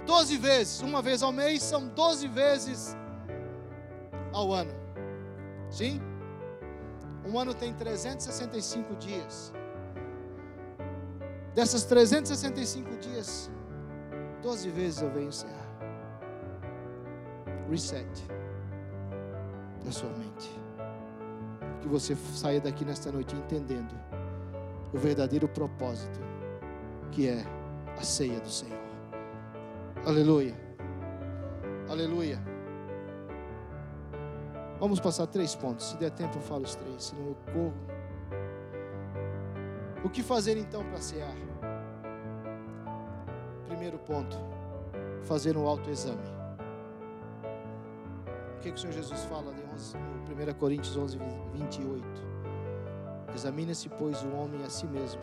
doze 0.05 0.37
vezes, 0.37 0.81
uma 0.81 1.01
vez 1.01 1.23
ao 1.23 1.31
mês, 1.31 1.63
são 1.63 1.87
doze 1.87 2.27
vezes 2.27 2.95
ao 4.33 4.51
ano. 4.51 4.73
Sim? 5.71 6.01
Um 7.25 7.39
ano 7.39 7.53
tem 7.53 7.73
365 7.73 8.95
dias. 8.95 9.53
Dessas 11.55 11.83
365 11.85 12.97
dias, 12.97 13.49
12 14.41 14.69
vezes 14.69 15.01
eu 15.01 15.11
venho 15.11 15.29
encerrar. 15.29 15.69
Reset 17.69 18.05
da 19.83 19.91
sua 19.91 20.09
mente. 20.11 20.59
Que 21.81 21.87
você 21.87 22.15
saia 22.15 22.59
daqui 22.59 22.83
nesta 22.83 23.11
noite 23.11 23.35
entendendo 23.35 23.93
o 24.93 24.97
verdadeiro 24.97 25.47
propósito 25.47 26.19
que 27.11 27.27
é 27.27 27.43
a 27.97 28.01
ceia 28.01 28.39
do 28.39 28.49
Senhor. 28.49 28.79
Aleluia. 30.05 30.55
Aleluia. 31.89 32.52
Vamos 34.83 34.99
passar 34.99 35.27
três 35.27 35.55
pontos. 35.55 35.91
Se 35.91 35.95
der 35.95 36.11
tempo, 36.11 36.37
eu 36.37 36.41
falo 36.41 36.63
os 36.63 36.75
três, 36.75 37.05
senão 37.05 37.27
eu 37.27 37.37
corro. 37.53 37.73
O 40.03 40.09
que 40.09 40.21
fazer 40.21 40.57
então 40.57 40.83
para 40.83 40.99
cear? 40.99 41.33
Primeiro 43.65 43.97
ponto, 43.99 44.37
fazer 45.21 45.55
um 45.55 45.65
autoexame. 45.65 46.19
O 48.57 48.59
que, 48.59 48.73
que 48.73 48.77
o 48.77 48.77
Senhor 48.77 48.91
Jesus 48.91 49.23
fala 49.23 49.53
em 49.53 50.49
1 50.51 50.53
Coríntios 50.55 50.97
11, 50.97 51.17
28? 51.53 52.03
Examine-se, 53.33 53.87
pois, 53.87 54.21
o 54.21 54.35
homem 54.35 54.65
a 54.65 54.69
si 54.69 54.85
mesmo. 54.85 55.21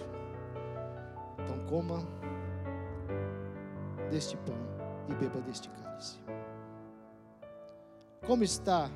Então 1.38 1.58
coma 1.66 2.02
deste 4.10 4.38
pão 4.38 4.56
e 5.06 5.14
beba 5.16 5.38
deste 5.42 5.68
cálice. 5.68 6.18
Como 8.26 8.42
está 8.42 8.88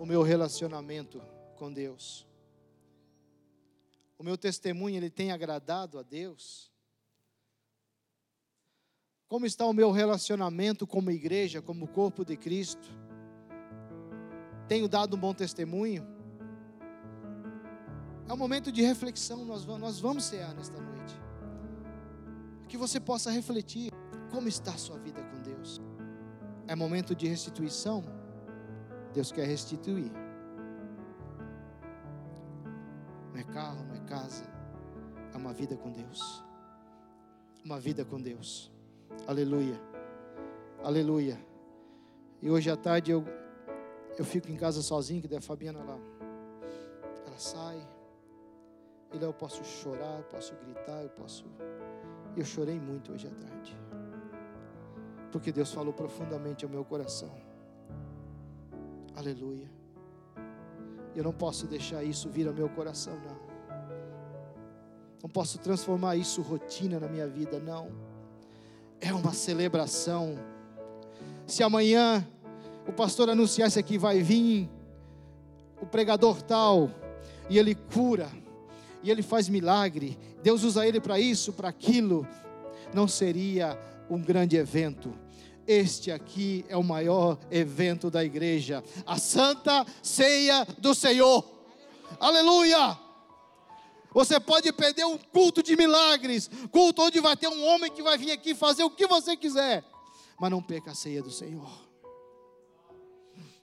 o 0.00 0.06
meu 0.06 0.22
relacionamento 0.22 1.20
com 1.56 1.70
Deus? 1.70 2.26
O 4.18 4.24
meu 4.24 4.38
testemunho 4.38 4.96
ele 4.96 5.10
tem 5.10 5.30
agradado 5.30 5.98
a 5.98 6.02
Deus? 6.02 6.72
Como 9.28 9.44
está 9.44 9.66
o 9.66 9.74
meu 9.74 9.90
relacionamento 9.90 10.86
como 10.86 11.10
igreja, 11.10 11.60
como 11.60 11.86
corpo 11.86 12.24
de 12.24 12.34
Cristo? 12.34 12.88
Tenho 14.66 14.88
dado 14.88 15.16
um 15.16 15.20
bom 15.20 15.34
testemunho? 15.34 16.06
É 18.26 18.32
um 18.32 18.38
momento 18.38 18.72
de 18.72 18.80
reflexão, 18.80 19.44
nós 19.44 19.64
vamos, 19.64 19.80
nós 19.82 20.00
vamos 20.00 20.24
cear 20.24 20.54
nesta 20.54 20.80
noite. 20.80 21.14
Que 22.70 22.78
você 22.78 22.98
possa 22.98 23.30
refletir 23.30 23.92
como 24.30 24.48
está 24.48 24.72
a 24.72 24.78
sua 24.78 24.98
vida 24.98 25.22
com 25.22 25.42
Deus. 25.42 25.78
É 26.66 26.74
momento 26.74 27.14
de 27.14 27.26
restituição? 27.26 28.19
Deus 29.12 29.32
quer 29.32 29.46
restituir. 29.46 30.12
Não 33.32 33.40
é 33.40 33.44
carro, 33.44 33.84
não 33.84 33.94
é 33.94 34.00
casa, 34.00 34.44
é 35.32 35.36
uma 35.36 35.52
vida 35.52 35.76
com 35.76 35.90
Deus. 35.90 36.44
Uma 37.64 37.78
vida 37.78 38.04
com 38.04 38.20
Deus. 38.20 38.72
Aleluia. 39.26 39.80
Aleluia. 40.82 41.38
E 42.40 42.50
hoje 42.50 42.70
à 42.70 42.76
tarde 42.76 43.10
eu, 43.10 43.24
eu 44.18 44.24
fico 44.24 44.50
em 44.50 44.56
casa 44.56 44.80
sozinho, 44.82 45.20
que 45.20 45.28
daí 45.28 45.38
a 45.38 45.42
Fabiana 45.42 45.80
ela, 45.80 46.00
ela 47.26 47.38
sai. 47.38 47.86
E 49.12 49.18
lá 49.18 49.24
eu 49.24 49.34
posso 49.34 49.64
chorar, 49.64 50.18
eu 50.18 50.24
posso 50.24 50.54
gritar, 50.54 51.02
eu 51.02 51.10
posso. 51.10 51.44
Eu 52.36 52.44
chorei 52.44 52.78
muito 52.78 53.12
hoje 53.12 53.26
à 53.26 53.30
tarde. 53.30 53.76
Porque 55.32 55.52
Deus 55.52 55.72
falou 55.72 55.92
profundamente 55.92 56.64
ao 56.64 56.70
meu 56.70 56.84
coração. 56.84 57.49
Aleluia. 59.20 59.70
Eu 61.14 61.22
não 61.22 61.32
posso 61.32 61.66
deixar 61.66 62.02
isso 62.02 62.30
vir 62.30 62.48
ao 62.48 62.54
meu 62.54 62.70
coração, 62.70 63.12
não. 63.20 63.50
Não 65.22 65.28
posso 65.28 65.58
transformar 65.58 66.16
isso 66.16 66.40
rotina 66.40 66.98
na 66.98 67.06
minha 67.06 67.28
vida, 67.28 67.60
não 67.60 67.90
é 69.00 69.12
uma 69.12 69.34
celebração. 69.34 70.38
Se 71.46 71.62
amanhã 71.62 72.26
o 72.86 72.92
pastor 72.92 73.28
anunciasse 73.30 73.78
aqui 73.78 73.96
vai 73.96 74.22
vir 74.22 74.70
o 75.80 75.86
pregador 75.86 76.40
tal 76.42 76.90
e 77.48 77.58
ele 77.58 77.74
cura 77.74 78.28
e 79.02 79.10
ele 79.10 79.22
faz 79.22 79.50
milagre, 79.50 80.18
Deus 80.42 80.62
usa 80.62 80.86
ele 80.86 80.98
para 80.98 81.18
isso, 81.18 81.52
para 81.52 81.68
aquilo, 81.68 82.26
não 82.94 83.06
seria 83.06 83.78
um 84.08 84.18
grande 84.18 84.56
evento. 84.56 85.12
Este 85.70 86.10
aqui 86.10 86.66
é 86.68 86.76
o 86.76 86.82
maior 86.82 87.38
evento 87.48 88.10
da 88.10 88.24
igreja, 88.24 88.82
a 89.06 89.18
Santa 89.18 89.86
Ceia 90.02 90.64
do 90.78 90.92
Senhor. 90.96 91.48
Aleluia! 92.18 92.98
Você 94.12 94.40
pode 94.40 94.72
perder 94.72 95.04
um 95.04 95.16
culto 95.16 95.62
de 95.62 95.76
milagres, 95.76 96.50
culto 96.72 97.02
onde 97.02 97.20
vai 97.20 97.36
ter 97.36 97.46
um 97.46 97.64
homem 97.64 97.88
que 97.88 98.02
vai 98.02 98.18
vir 98.18 98.32
aqui 98.32 98.52
fazer 98.52 98.82
o 98.82 98.90
que 98.90 99.06
você 99.06 99.36
quiser, 99.36 99.84
mas 100.40 100.50
não 100.50 100.60
perca 100.60 100.90
a 100.90 100.94
ceia 100.96 101.22
do 101.22 101.30
Senhor. 101.30 101.70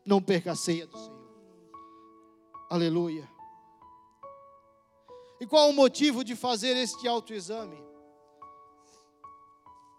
Não 0.06 0.22
perca 0.22 0.54
a 0.54 0.56
ceia 0.56 0.88
do 0.88 0.98
Senhor. 0.98 1.28
Aleluia. 2.70 3.30
E 5.42 5.46
qual 5.46 5.70
o 5.70 5.74
motivo 5.74 6.24
de 6.24 6.38
fazer 6.38 6.78
este 6.78 7.06
autoexame? 7.06 7.78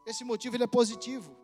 Esse 0.07 0.25
motivo 0.25 0.57
ele 0.57 0.64
é 0.64 0.66
positivo. 0.66 1.38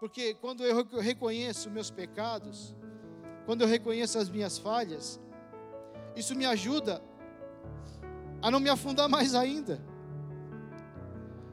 Porque 0.00 0.34
quando 0.34 0.62
eu 0.64 0.86
reconheço 1.00 1.70
meus 1.70 1.90
pecados, 1.90 2.74
quando 3.44 3.62
eu 3.62 3.68
reconheço 3.68 4.18
as 4.18 4.28
minhas 4.28 4.58
falhas, 4.58 5.20
isso 6.14 6.34
me 6.34 6.46
ajuda 6.46 7.02
a 8.40 8.50
não 8.50 8.60
me 8.60 8.68
afundar 8.68 9.08
mais 9.08 9.34
ainda. 9.34 9.80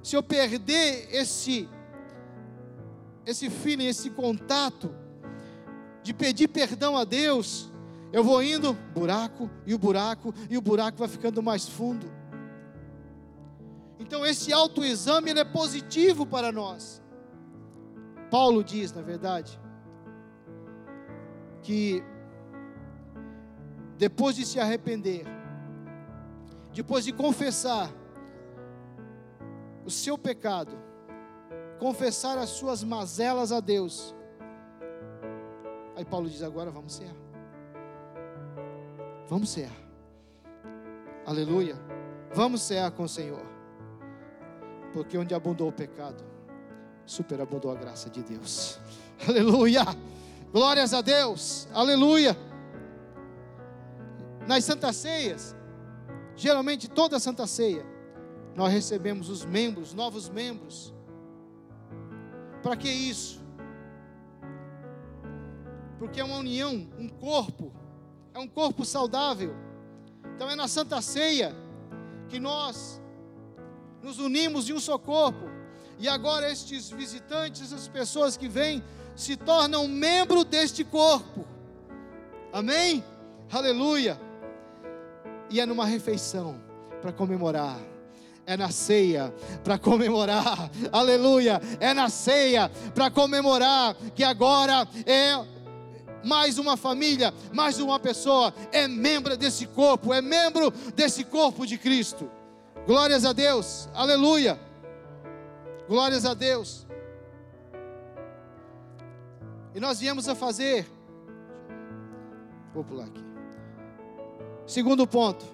Se 0.04 0.16
eu 0.16 0.22
perder 0.22 1.08
esse 1.12 1.70
esse 3.26 3.50
feeling, 3.50 3.88
esse 3.88 4.12
contato 4.12 4.94
de 6.04 6.14
pedir 6.14 6.48
perdão 6.48 6.96
a 6.96 7.04
Deus, 7.04 7.72
eu 8.14 8.24
vou 8.24 8.44
indo 8.44 8.74
buraco 8.94 9.50
e 9.66 9.74
o 9.74 9.80
buraco 9.80 10.32
e 10.48 10.56
o 10.56 10.62
buraco 10.62 11.00
vai 11.00 11.08
ficando 11.08 11.42
mais 11.42 11.68
fundo. 11.68 12.06
Então 14.00 14.24
esse 14.24 14.54
autoexame 14.54 15.32
ele 15.32 15.40
é 15.40 15.46
positivo 15.46 16.24
para 16.24 16.52
nós. 16.52 17.02
Paulo 18.30 18.64
diz, 18.64 18.92
na 18.92 19.02
verdade, 19.02 19.60
que 21.62 22.04
depois 23.98 24.36
de 24.36 24.46
se 24.46 24.60
arrepender, 24.60 25.26
depois 26.74 27.06
de 27.06 27.14
confessar 27.14 27.90
o 29.86 29.90
seu 29.90 30.18
pecado, 30.18 30.78
confessar 31.80 32.38
as 32.38 32.50
suas 32.50 32.84
mazelas 32.84 33.52
a 33.52 33.60
Deus, 33.60 34.16
aí 35.96 36.04
Paulo 36.04 36.30
diz: 36.30 36.44
agora 36.44 36.70
vamos 36.70 36.94
ser. 36.94 37.14
Vamos 39.28 39.50
ser. 39.50 39.70
Aleluia. 41.26 41.76
Vamos 42.34 42.62
cear 42.62 42.92
com 42.92 43.04
o 43.04 43.10
Senhor. 43.10 43.44
Porque 44.94 45.18
onde 45.18 45.34
abundou 45.34 45.70
o 45.70 45.74
pecado, 45.74 46.24
superabundou 47.06 47.72
a 47.72 47.76
graça 47.76 48.10
de 48.10 48.24
Deus. 48.24 48.80
Aleluia. 49.28 49.84
Glórias 50.52 50.94
a 50.94 51.02
Deus. 51.02 51.68
Aleluia. 51.74 52.36
Nas 54.48 54.64
santas 54.64 54.96
ceias, 54.96 55.56
geralmente 56.36 56.90
toda 56.90 57.20
santa 57.20 57.48
ceia, 57.48 57.86
nós 58.56 58.72
recebemos 58.72 59.30
os 59.30 59.44
membros, 59.44 59.94
novos 59.94 60.30
membros. 60.30 60.94
Para 62.62 62.76
que 62.76 62.90
isso? 62.90 63.44
Porque 66.00 66.20
é 66.20 66.24
uma 66.24 66.38
união, 66.38 66.88
um 66.98 67.08
corpo, 67.08 67.74
é 68.34 68.40
um 68.40 68.48
corpo 68.48 68.86
saudável. 68.86 69.56
Então 70.36 70.50
é 70.50 70.56
na 70.56 70.68
santa 70.68 71.02
ceia 71.02 71.56
que 72.30 72.40
nós 72.40 73.02
nos 74.02 74.20
unimos 74.20 74.70
em 74.70 74.74
um 74.74 74.80
só 74.80 74.98
corpo. 74.98 75.55
E 75.98 76.08
agora 76.08 76.52
estes 76.52 76.90
visitantes, 76.90 77.62
essas 77.62 77.88
pessoas 77.88 78.36
que 78.36 78.48
vêm, 78.48 78.84
se 79.16 79.36
tornam 79.38 79.88
membro 79.88 80.44
deste 80.44 80.84
corpo. 80.84 81.46
Amém? 82.52 83.04
Aleluia. 83.52 84.20
E 85.50 85.60
é 85.60 85.66
numa 85.66 85.86
refeição 85.86 86.60
para 87.02 87.12
comemorar. 87.12 87.80
É 88.48 88.56
na 88.56 88.70
ceia 88.70 89.34
para 89.64 89.78
comemorar, 89.78 90.70
aleluia. 90.92 91.60
É 91.80 91.94
na 91.94 92.10
ceia 92.10 92.70
para 92.94 93.10
comemorar 93.10 93.96
que 94.14 94.24
agora 94.24 94.88
é 95.06 95.34
mais 96.24 96.58
uma 96.58 96.76
família, 96.76 97.34
mais 97.54 97.80
uma 97.80 98.00
pessoa, 98.00 98.54
é 98.72 98.88
membro 98.88 99.38
desse 99.38 99.66
corpo, 99.68 100.14
é 100.14 100.22
membro 100.22 100.72
desse 100.96 101.24
corpo 101.24 101.66
de 101.66 101.78
Cristo. 101.78 102.30
Glórias 102.86 103.26
a 103.26 103.34
Deus, 103.34 103.88
aleluia. 103.94 104.60
Glórias 105.88 106.26
a 106.26 106.34
Deus. 106.34 106.88
E 109.74 109.80
nós 109.80 110.00
viemos 110.00 110.28
a 110.28 110.34
fazer. 110.34 110.88
Vou 112.74 112.84
pular 112.84 113.06
aqui. 113.06 113.24
Segundo 114.66 115.06
ponto. 115.06 115.46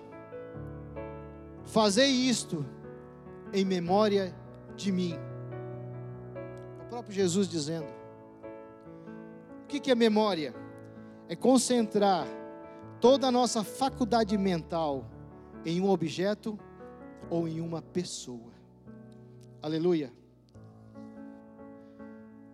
Fazei 1.66 2.10
isto 2.10 2.66
em 3.54 3.66
memória 3.66 4.34
de 4.76 4.92
mim. 4.92 5.16
O 6.86 6.90
próprio 6.90 7.14
Jesus 7.14 7.48
dizendo. 7.48 7.88
O 9.64 9.68
que 9.68 9.92
é 9.92 9.96
memória? 9.96 10.54
É 11.28 11.36
concentrar 11.36 12.28
toda 13.00 13.28
a 13.28 13.32
nossa 13.32 13.64
faculdade 13.64 14.38
mental 14.38 15.06
em 15.66 15.82
um 15.82 15.90
objeto 15.90 16.60
ou 17.30 17.48
em 17.48 17.60
uma 17.60 17.82
pessoa. 17.82 18.52
Aleluia. 19.62 20.21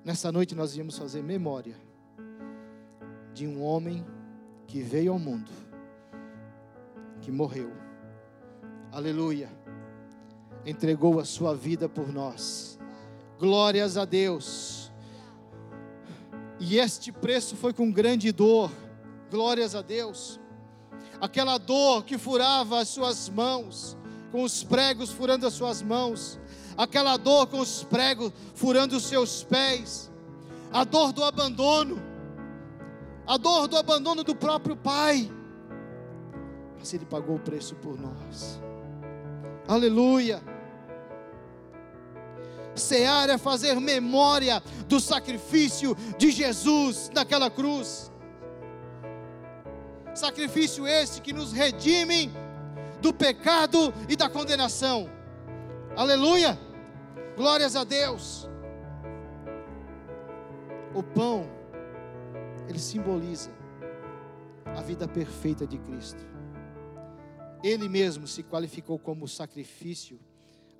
Nessa 0.08 0.32
noite 0.32 0.56
nós 0.56 0.74
íamos 0.74 0.98
fazer 0.98 1.22
memória 1.22 1.76
de 3.34 3.46
um 3.46 3.62
homem 3.62 4.06
que 4.66 4.82
veio 4.82 5.12
ao 5.12 5.20
mundo, 5.20 5.52
que 7.20 7.30
morreu. 7.30 7.74
Aleluia. 8.90 9.50
Entregou 10.66 11.20
a 11.20 11.26
sua 11.26 11.54
vida 11.54 11.90
por 11.90 12.08
nós. 12.08 12.80
Glórias 13.38 13.98
a 13.98 14.06
Deus. 14.06 14.94
E 16.58 16.78
este 16.78 17.12
preço 17.12 17.58
foi 17.58 17.74
com 17.74 17.92
grande 17.92 18.32
dor. 18.32 18.72
Glórias 19.30 19.76
a 19.76 19.82
Deus. 19.82 20.40
Aquela 21.20 21.58
dor 21.58 22.06
que 22.06 22.18
furava 22.18 22.80
as 22.80 22.88
suas 22.88 23.28
mãos, 23.28 23.98
com 24.32 24.42
os 24.42 24.64
pregos 24.64 25.12
furando 25.12 25.46
as 25.46 25.54
suas 25.54 25.82
mãos, 25.82 26.40
aquela 26.78 27.18
dor 27.18 27.48
com 27.48 27.60
os 27.60 27.84
pregos 27.84 28.32
furando 28.54 28.96
os 28.96 29.04
seus 29.04 29.44
pés, 29.44 30.12
a 30.72 30.84
dor 30.84 31.12
do 31.12 31.24
abandono, 31.24 32.00
a 33.26 33.36
dor 33.38 33.68
do 33.68 33.76
abandono 33.76 34.24
do 34.24 34.36
próprio 34.36 34.76
pai. 34.76 35.32
Mas 36.78 36.94
ele 36.94 37.06
pagou 37.06 37.38
o 37.38 37.40
preço 37.40 37.76
por 37.76 38.00
nós. 38.00 38.62
Aleluia. 39.68 40.42
Cear 42.76 43.30
é 43.30 43.38
fazer 43.40 43.80
memória 43.80 44.62
do 44.88 45.00
sacrifício 45.00 45.98
de 46.18 46.30
Jesus 46.30 47.10
naquela 47.14 47.50
cruz. 47.50 48.12
Sacrifício 50.14 50.88
esse 50.88 51.22
que 51.22 51.34
nos 51.34 51.52
redime 51.52 52.32
do 53.02 53.12
pecado 53.12 53.94
e 54.08 54.16
da 54.16 54.30
condenação. 54.30 55.10
Aleluia! 55.96 56.67
Glórias 57.38 57.76
a 57.76 57.84
Deus. 57.84 58.50
O 60.94 61.04
pão, 61.04 61.48
ele 62.68 62.80
simboliza 62.80 63.52
a 64.66 64.82
vida 64.82 65.08
perfeita 65.08 65.68
de 65.68 65.78
Cristo. 65.78 66.26
Ele 67.64 67.88
mesmo 67.88 68.28
se 68.28 68.42
qualificou 68.42 68.98
como 68.98 69.28
sacrifício 69.28 70.20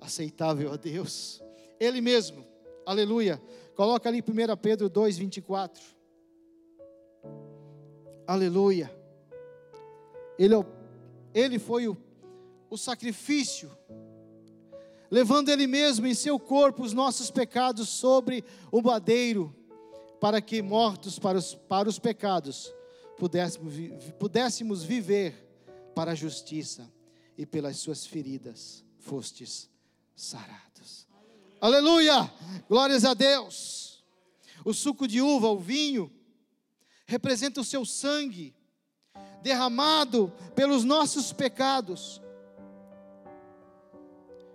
aceitável 0.00 0.72
a 0.72 0.76
Deus. 0.76 1.40
Ele 1.78 2.00
mesmo, 2.00 2.44
aleluia. 2.84 3.40
Coloca 3.76 4.08
ali 4.08 4.20
1 4.20 4.56
Pedro 4.56 4.88
2, 4.88 5.16
24. 5.16 5.80
Aleluia. 8.26 8.90
Ele, 10.36 10.56
é 10.56 10.64
ele 11.32 11.58
foi 11.58 11.88
o 11.88 11.96
o 12.70 12.76
sacrifício, 12.76 13.70
levando 15.10 15.48
Ele 15.48 15.66
mesmo 15.66 16.06
em 16.06 16.14
seu 16.14 16.38
corpo 16.38 16.82
os 16.82 16.92
nossos 16.92 17.30
pecados 17.30 17.88
sobre 17.88 18.44
o 18.70 18.82
madeiro, 18.82 19.54
para 20.20 20.40
que, 20.40 20.60
mortos 20.60 21.18
para 21.18 21.38
os, 21.38 21.54
para 21.54 21.88
os 21.88 21.98
pecados, 21.98 22.72
pudéssemos, 23.16 23.74
pudéssemos 24.18 24.82
viver 24.82 25.46
para 25.94 26.12
a 26.12 26.14
justiça, 26.14 26.90
e 27.38 27.46
pelas 27.46 27.76
suas 27.76 28.04
feridas 28.04 28.84
fostes 28.98 29.70
sarados. 30.16 31.06
Aleluia! 31.60 32.14
Aleluia! 32.14 32.34
Glórias 32.68 33.04
a 33.04 33.14
Deus! 33.14 34.04
O 34.64 34.74
suco 34.74 35.06
de 35.06 35.22
uva, 35.22 35.48
o 35.48 35.58
vinho, 35.58 36.12
representa 37.06 37.60
o 37.60 37.64
seu 37.64 37.84
sangue 37.84 38.54
derramado 39.40 40.32
pelos 40.56 40.82
nossos 40.82 41.32
pecados 41.32 42.20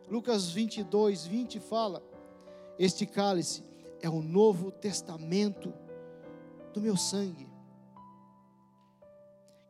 Lucas 0.09 0.49
22, 0.49 1.25
20 1.25 1.59
fala: 1.59 2.03
Este 2.77 3.05
cálice 3.05 3.63
é 4.01 4.09
o 4.09 4.21
novo 4.21 4.71
testamento 4.71 5.73
do 6.73 6.81
meu 6.81 6.97
sangue, 6.97 7.47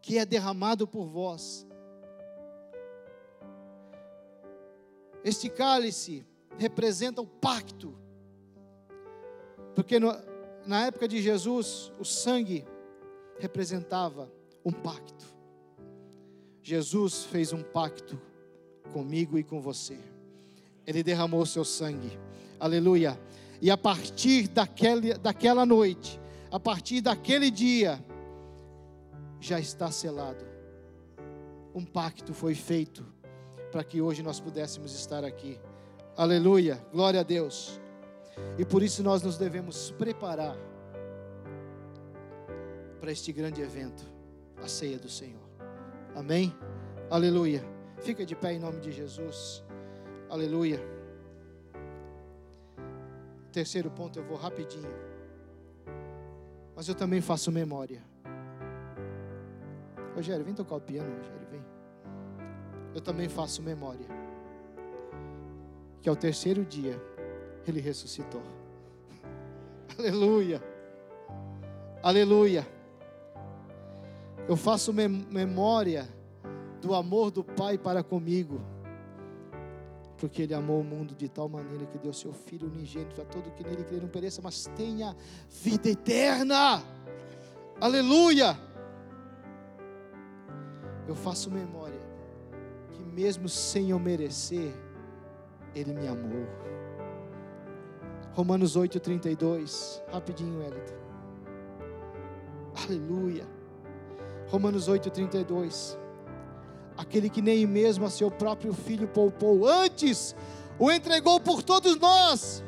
que 0.02 0.18
é 0.18 0.26
derramado 0.26 0.88
por 0.88 1.06
vós. 1.06 1.68
Este 5.24 5.50
cálice 5.50 6.26
representa 6.58 7.22
o 7.22 7.28
pacto, 7.28 7.98
porque 9.76 10.00
no, 10.00 10.12
na 10.66 10.88
época 10.88 11.08
de 11.08 11.22
Jesus, 11.22 11.92
o 12.00 12.04
sangue 12.04 12.66
representava 13.38 14.32
um 14.66 14.72
pacto. 14.72 15.26
Jesus 16.62 17.26
fez 17.26 17.52
um 17.52 17.62
pacto 17.62 18.20
comigo 18.94 19.38
e 19.38 19.44
com 19.44 19.62
você. 19.62 20.13
Ele 20.86 21.04
derramou 21.04 21.46
seu 21.46 21.64
sangue. 21.64 22.20
Aleluia. 22.60 23.20
E 23.62 23.72
a 23.72 23.78
partir 23.78 24.48
daquele, 24.48 25.14
daquela 25.14 25.66
noite, 25.66 26.20
a 26.52 26.60
partir 26.60 27.02
daquele 27.02 27.50
dia, 27.50 28.04
já 29.40 29.60
está 29.60 29.92
selado. 29.92 30.46
Um 31.74 31.84
pacto 31.84 32.34
foi 32.34 32.56
feito 32.56 33.06
para 33.72 33.84
que 33.84 34.02
hoje 34.02 34.22
nós 34.22 34.40
pudéssemos 34.40 34.94
estar 34.94 35.24
aqui. 35.24 35.60
Aleluia. 36.16 36.76
Glória 36.92 37.22
a 37.22 37.24
Deus. 37.24 37.80
E 38.58 38.66
por 38.66 38.84
isso 38.84 39.02
nós 39.02 39.22
nos 39.22 39.38
devemos 39.38 39.92
preparar 39.92 40.58
para 43.00 43.12
este 43.12 43.34
grande 43.34 43.62
evento, 43.62 44.04
a 44.64 44.68
ceia 44.68 44.98
do 44.98 45.10
Senhor. 45.10 45.42
Amém? 46.16 46.56
Aleluia. 47.10 47.64
Fica 48.00 48.26
de 48.26 48.36
pé 48.36 48.54
em 48.54 48.60
nome 48.60 48.80
de 48.80 48.92
Jesus. 48.92 49.64
Aleluia. 50.30 50.80
Terceiro 53.52 53.92
ponto, 53.92 54.20
eu 54.20 54.24
vou 54.24 54.38
rapidinho. 54.38 54.90
Mas 56.76 56.88
eu 56.88 56.96
também 56.96 57.22
faço 57.22 57.52
memória. 57.52 58.02
Rogério, 60.16 60.44
vem 60.44 60.54
tocar 60.54 60.76
o 60.76 60.82
piano, 60.82 61.10
Rogério, 61.18 61.48
vem. 61.52 61.64
eu 62.94 63.02
também 63.02 63.28
faço 63.28 63.62
memória 63.62 64.08
que 66.04 66.10
ao 66.10 66.16
terceiro 66.18 66.66
dia 66.66 67.02
ele 67.66 67.80
ressuscitou. 67.80 68.44
Aleluia. 69.98 70.62
Aleluia. 72.04 72.68
Eu 74.48 74.58
faço 74.58 74.92
memória 74.92 76.06
do 76.82 76.94
amor 76.94 77.32
do 77.32 77.42
Pai 77.42 77.78
para 77.78 78.04
comigo, 78.04 78.60
porque 80.24 80.44
Ele 80.44 80.54
amou 80.54 80.80
o 80.80 80.84
mundo 80.86 81.14
de 81.14 81.28
tal 81.28 81.50
maneira 81.50 81.86
que 81.86 81.98
deu 81.98 82.14
seu 82.14 82.32
Filho 82.32 82.70
unigênito 82.70 83.22
a 83.22 83.26
todo 83.26 83.52
que 83.52 83.62
nele 83.62 83.84
crê 83.84 83.98
não 84.00 84.08
pereça, 84.08 84.42
mas 84.42 84.72
tenha 84.74 85.14
vida 85.50 85.90
eterna. 85.90 86.82
Aleluia. 87.82 88.58
Eu 91.06 91.14
faço 91.14 91.52
memória 91.52 92.00
que 92.94 93.04
mesmo 93.04 93.50
sem 93.50 93.90
eu 93.90 94.00
merecer, 94.00 94.74
Ele 95.76 95.92
me 95.92 96.08
amou. 96.08 96.48
Romanos 98.32 98.78
8,32. 98.78 100.02
Rapidinho, 100.10 100.62
Elito. 100.62 100.94
Aleluia. 102.82 103.46
Romanos 104.48 104.88
8,32. 104.88 105.98
Aquele 106.98 107.30
que 107.30 107.42
nem 107.42 107.66
mesmo 107.66 108.06
a 108.06 108.10
seu 108.10 108.30
próprio 108.30 108.74
filho 108.74 109.08
poupou, 109.08 109.68
antes 109.68 110.36
o 110.78 110.92
entregou 110.92 111.40
por 111.40 111.64
todos 111.64 111.98
nós. 111.98 112.64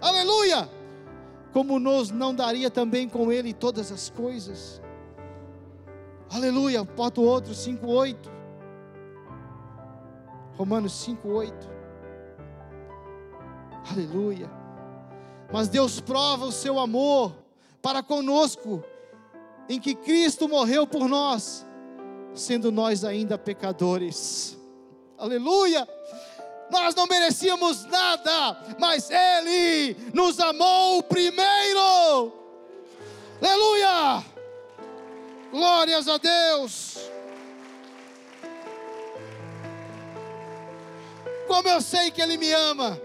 Aleluia! 0.00 0.68
Como 1.52 1.78
nos 1.78 2.10
não 2.10 2.34
daria 2.34 2.70
também 2.70 3.08
com 3.08 3.30
ele 3.30 3.52
todas 3.52 3.92
as 3.92 4.08
coisas. 4.08 4.80
Aleluia. 6.32 6.82
Bota 6.82 7.20
o 7.20 7.24
outro, 7.24 7.52
5,8. 7.52 8.16
Romanos 10.56 11.06
5,8. 11.06 11.52
Aleluia. 13.90 14.50
Mas 15.52 15.68
Deus 15.68 16.00
prova 16.00 16.46
o 16.46 16.52
seu 16.52 16.78
amor 16.78 17.34
para 17.82 18.02
conosco, 18.02 18.82
em 19.68 19.78
que 19.78 19.94
Cristo 19.94 20.48
morreu 20.48 20.86
por 20.86 21.06
nós, 21.08 21.66
sendo 22.34 22.72
nós 22.72 23.04
ainda 23.04 23.36
pecadores. 23.38 24.56
Aleluia! 25.18 25.86
Nós 26.70 26.94
não 26.94 27.06
merecíamos 27.06 27.84
nada, 27.84 28.76
mas 28.78 29.10
Ele 29.10 29.94
nos 30.14 30.40
amou 30.40 31.02
primeiro. 31.02 32.32
Aleluia! 33.40 34.24
Glórias 35.50 36.08
a 36.08 36.16
Deus. 36.16 36.98
Como 41.46 41.68
eu 41.68 41.80
sei 41.82 42.10
que 42.10 42.22
Ele 42.22 42.38
me 42.38 42.50
ama, 42.52 42.98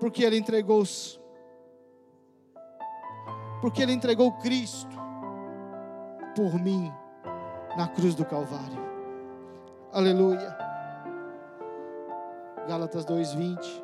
porque 0.00 0.24
Ele 0.24 0.38
entregou 0.38 0.82
porque 3.60 3.82
Ele 3.82 3.92
entregou 3.92 4.32
Cristo 4.38 4.96
por 6.34 6.54
mim 6.58 6.92
na 7.76 7.88
cruz 7.88 8.14
do 8.14 8.24
Calvário. 8.24 8.82
Aleluia. 9.92 10.56
Gálatas 12.66 13.04
2:20. 13.04 13.82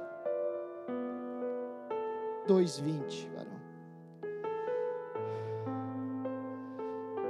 2:20, 2.47 3.29
varão. 3.35 3.59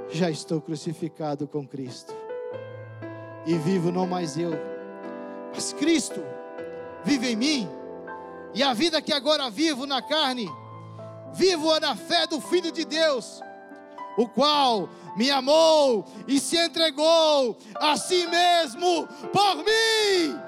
Já 0.09 0.29
estou 0.29 0.61
crucificado 0.61 1.47
com 1.47 1.67
Cristo. 1.67 2.13
E 3.45 3.55
vivo 3.55 3.91
não 3.91 4.05
mais 4.05 4.37
eu, 4.37 4.51
mas 5.53 5.73
Cristo 5.73 6.21
vive 7.03 7.31
em 7.31 7.35
mim. 7.35 7.69
E 8.53 8.61
a 8.61 8.73
vida 8.73 9.01
que 9.01 9.13
agora 9.13 9.49
vivo 9.49 9.85
na 9.85 10.01
carne, 10.01 10.47
vivo 11.33 11.79
na 11.79 11.95
fé 11.95 12.27
do 12.27 12.41
Filho 12.41 12.71
de 12.71 12.85
Deus, 12.85 13.41
o 14.17 14.27
qual 14.27 14.89
me 15.15 15.29
amou 15.31 16.05
e 16.27 16.39
se 16.39 16.57
entregou 16.57 17.57
a 17.79 17.97
si 17.97 18.27
mesmo 18.27 19.07
por 19.31 19.57
mim. 19.57 20.39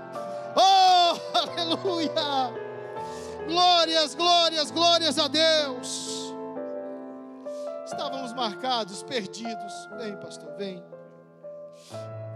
Oh, 0.55 1.37
aleluia! 1.59 2.61
Glórias, 3.47 4.15
glórias, 4.15 4.71
glórias 4.71 5.19
a 5.19 5.27
Deus. 5.27 6.33
Estávamos 7.85 8.33
marcados, 8.33 9.03
perdidos. 9.03 9.89
Vem, 9.97 10.15
pastor, 10.17 10.55
vem. 10.57 10.81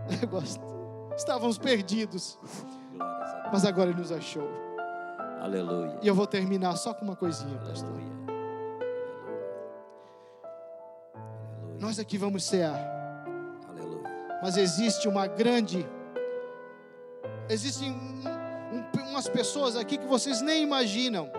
Estávamos 1.15 1.57
perdidos. 1.57 2.37
Mas 3.51 3.65
agora 3.65 3.91
ele 3.91 3.99
nos 3.99 4.11
achou. 4.11 4.49
Aleluia. 5.41 5.97
E 6.01 6.07
eu 6.07 6.15
vou 6.15 6.27
terminar 6.27 6.75
só 6.75 6.93
com 6.93 7.05
uma 7.05 7.15
coisinha, 7.15 7.57
pastor. 7.59 7.89
Aleluia. 7.89 8.24
Nós 11.79 11.99
aqui 11.99 12.17
vamos 12.17 12.43
cear. 12.43 12.79
Aleluia. 13.67 14.03
Mas 14.41 14.57
existe 14.57 15.07
uma 15.07 15.27
grande. 15.27 15.85
Existem 17.49 17.91
um, 17.91 18.23
um, 18.75 19.09
umas 19.09 19.27
pessoas 19.27 19.75
aqui 19.75 19.97
que 19.97 20.07
vocês 20.07 20.41
nem 20.41 20.63
imaginam 20.63 21.29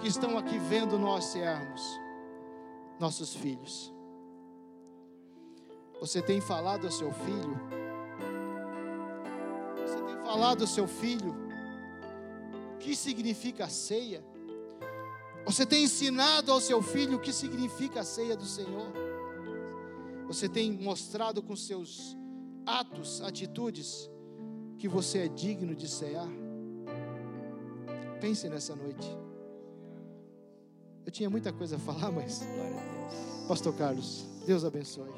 que 0.00 0.08
estão 0.08 0.36
aqui 0.36 0.58
vendo 0.58 0.98
nós 0.98 1.26
cearmos 1.26 1.80
nossos 2.98 3.34
filhos. 3.34 3.92
Você 6.00 6.20
tem 6.20 6.40
falado 6.40 6.86
ao 6.86 6.92
seu 6.92 7.12
filho? 7.12 7.60
Você 9.76 10.02
tem 10.02 10.16
falado 10.24 10.60
ao 10.62 10.66
seu 10.66 10.86
filho 10.86 11.34
o 12.74 12.78
que 12.78 12.94
significa 12.94 13.64
a 13.64 13.68
ceia? 13.68 14.24
Você 15.44 15.66
tem 15.66 15.84
ensinado 15.84 16.52
ao 16.52 16.60
seu 16.60 16.82
filho 16.82 17.16
o 17.16 17.20
que 17.20 17.32
significa 17.32 18.00
a 18.00 18.04
ceia 18.04 18.36
do 18.36 18.44
Senhor? 18.44 19.11
Você 20.32 20.48
tem 20.48 20.72
mostrado 20.72 21.42
com 21.42 21.54
seus 21.54 22.16
atos, 22.64 23.20
atitudes, 23.20 24.10
que 24.78 24.88
você 24.88 25.18
é 25.18 25.28
digno 25.28 25.74
de 25.74 25.86
cear? 25.86 26.26
Pense 28.18 28.48
nessa 28.48 28.74
noite. 28.74 29.06
Eu 31.04 31.12
tinha 31.12 31.28
muita 31.28 31.52
coisa 31.52 31.76
a 31.76 31.78
falar, 31.78 32.10
mas. 32.10 32.38
Glória 32.38 32.64
a 32.64 33.08
Deus. 33.08 33.46
Pastor 33.46 33.76
Carlos, 33.76 34.26
Deus 34.46 34.64
abençoe. 34.64 35.10